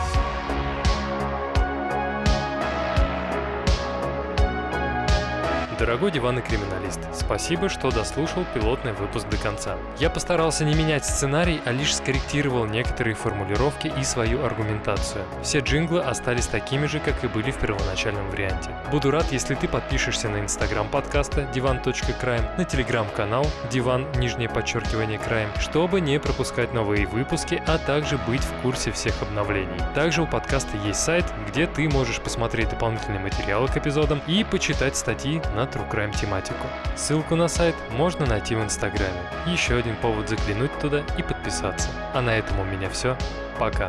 Дорогой 5.79 6.11
диванный 6.11 6.43
криминалист, 6.43 6.99
спасибо, 7.15 7.69
что 7.69 7.93
дослушал 7.93 8.45
пилотный 8.53 8.93
выпуск 8.95 9.29
до 9.29 9.37
конца. 9.37 9.77
Я 10.01 10.11
постарался 10.11 10.65
не 10.65 10.75
менять 10.75 11.05
сценарий, 11.05 11.61
а 11.65 11.71
лишь 11.71 11.95
скорректировал 11.95 12.67
некоторые 12.67 13.15
формулировки 13.15 13.93
и 13.97 14.03
свою 14.03 14.45
аргументацию. 14.45 15.25
Все 15.41 15.61
джинглы 15.61 16.01
остались 16.01 16.49
такими 16.49 16.87
же, 16.87 16.99
как 16.99 17.23
и 17.23 17.29
были 17.29 17.53
в 17.53 17.59
первоначальном 17.59 18.29
варианте. 18.29 18.71
Буду 18.91 19.13
рад, 19.13 19.27
если 19.31 19.55
ты 19.55 19.69
подпишешься 19.69 20.29
на 20.29 20.41
инстаграм 20.41 20.89
подкаста 20.89 21.43
divan.crime, 21.55 22.57
на 22.57 22.65
телеграм-канал 22.65 23.47
диван, 23.71 24.05
нижнее 24.17 24.49
подчеркивание 24.49 25.21
crime, 25.21 25.49
чтобы 25.61 26.01
не 26.01 26.19
пропускать 26.19 26.75
новые 26.75 27.07
выпуски, 27.07 27.63
а 27.69 27.79
также 27.79 28.19
быть 28.27 28.43
в 28.43 28.63
курсе 28.63 28.91
всех 28.91 29.23
обновлений. 29.23 29.79
Также 29.95 30.23
у 30.23 30.27
подкаста 30.27 30.77
есть 30.79 30.99
сайт, 30.99 31.25
где 31.47 31.69
ты 31.69 31.89
можешь 31.89 32.21
посмотреть 32.21 32.71
дополнительные 32.71 33.21
материалы 33.21 33.69
к 33.69 33.77
эпизодам 33.77 34.21
и 34.27 34.43
почитать 34.43 34.97
статьи 34.97 35.41
на 35.55 35.68
True 35.73 35.89
Crime 35.91 36.17
тематику. 36.17 36.67
Ссылку 36.97 37.37
на 37.37 37.49
сайт 37.49 37.75
можно 37.91 38.27
найти 38.27 38.55
в 38.55 38.63
Инстаграме. 38.63 39.21
Еще 39.47 39.77
один 39.77 39.97
повод 39.97 40.29
заглянуть 40.29 40.77
туда 40.79 41.03
и 41.17 41.23
подписаться. 41.23 41.89
А 42.15 42.21
на 42.21 42.31
этом 42.31 42.59
у 42.61 42.65
меня 42.65 42.89
все. 42.91 43.17
Пока. 43.59 43.89